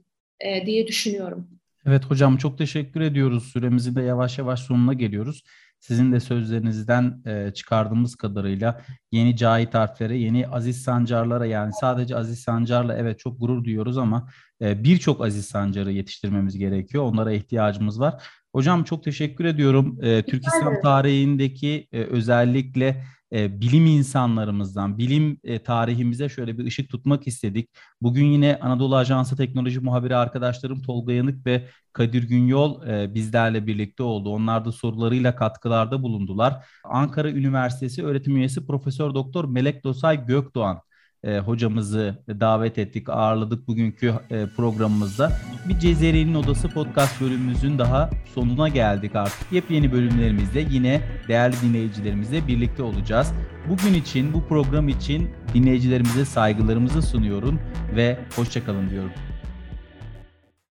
diye 0.67 0.87
düşünüyorum. 0.87 1.49
Evet 1.87 2.05
hocam 2.05 2.37
çok 2.37 2.59
teşekkür 2.59 3.01
ediyoruz. 3.01 3.53
Süremizin 3.53 3.95
de 3.95 4.03
yavaş 4.03 4.39
yavaş 4.39 4.61
sonuna 4.61 4.93
geliyoruz. 4.93 5.45
Sizin 5.81 6.13
de 6.13 6.21
sözlerinizden 6.21 7.23
e, 7.27 7.55
çıkardığımız 7.55 8.17
kadarıyla 8.17 8.81
yeni 9.13 9.37
Cahit 9.37 9.75
harflere, 9.75 10.17
yeni 10.17 10.49
Aziz 10.49 10.83
Sancarlara 10.83 11.47
yani 11.47 11.73
sadece 11.81 12.17
Aziz 12.17 12.41
Sancar'la 12.41 12.97
evet 12.97 13.19
çok 13.19 13.41
gurur 13.41 13.65
duyuyoruz 13.65 13.99
ama 13.99 14.29
e, 14.63 14.85
birçok 14.85 15.25
Aziz 15.25 15.47
Sancar'ı 15.47 15.93
yetiştirmemiz 15.93 16.59
gerekiyor. 16.59 17.05
Onlara 17.05 17.33
ihtiyacımız 17.33 18.01
var. 18.01 18.23
Hocam 18.53 18.85
çok 18.85 19.05
teşekkür 19.05 19.45
ediyorum. 19.45 19.99
E, 20.03 20.23
Türk 20.23 20.47
İslam 20.47 20.81
tarihindeki 20.83 21.89
e, 21.93 22.01
özellikle 22.03 23.05
e, 23.33 23.61
bilim 23.61 23.87
insanlarımızdan, 23.87 24.99
bilim 24.99 25.41
e, 25.45 25.63
tarihimize 25.63 26.29
şöyle 26.29 26.59
bir 26.59 26.65
ışık 26.65 26.91
tutmak 26.91 27.27
istedik. 27.27 27.71
Bugün 28.03 28.25
yine 28.25 28.59
Anadolu 28.61 28.97
Ajansı 28.97 29.37
Teknoloji 29.37 29.81
Muhabiri 29.81 30.17
arkadaşlarım 30.17 30.83
Tolga 30.83 31.13
Yanık 31.13 31.47
ve 31.47 31.69
Kadir 31.93 32.23
Günyol 32.23 32.87
e, 32.87 33.15
bizlerle 33.15 33.67
birlikte 33.67 34.03
oldu. 34.03 34.31
Onlar 34.31 34.65
da 34.65 34.73
sorularıyla 34.73 35.37
katkılarda 35.37 36.03
bulundular. 36.03 36.67
Ankara 36.85 37.31
Üniversitesi 37.31 38.05
öğretim 38.05 38.37
üyesi 38.37 38.67
Profesör 38.67 39.15
Doktor 39.15 39.45
Melek 39.45 39.85
Dosay 39.85 40.27
Gökdoğan 40.27 40.81
e, 41.25 41.39
hocamızı 41.39 42.25
davet 42.29 42.79
ettik, 42.79 43.09
ağırladık 43.09 43.69
bugünkü 43.69 44.15
e, 44.31 44.47
programımızda. 44.57 45.33
Bir 45.69 45.79
Cezeri'nin 45.79 46.35
Odası 46.35 46.69
podcast 46.69 47.21
bölümümüzün 47.21 47.79
daha 47.79 48.11
sonuna 48.35 48.69
geldik 48.69 49.17
artık. 49.17 49.53
Yepyeni 49.53 49.93
bölümlerimizde 49.93 50.67
yine 50.71 51.01
değerli 51.29 51.57
dinleyicilerimizle 51.63 52.47
birlikte 52.47 52.83
olacağız. 52.83 53.33
Bugün 53.69 53.95
için, 53.95 54.33
bu 54.33 54.45
program 54.49 54.89
için 54.89 55.31
dinleyicilerimize 55.55 56.25
saygılarımızı 56.25 57.03
sunuyorum 57.03 57.61
ve 57.97 58.19
hoşçakalın 58.37 58.91
diyorum. 58.91 59.11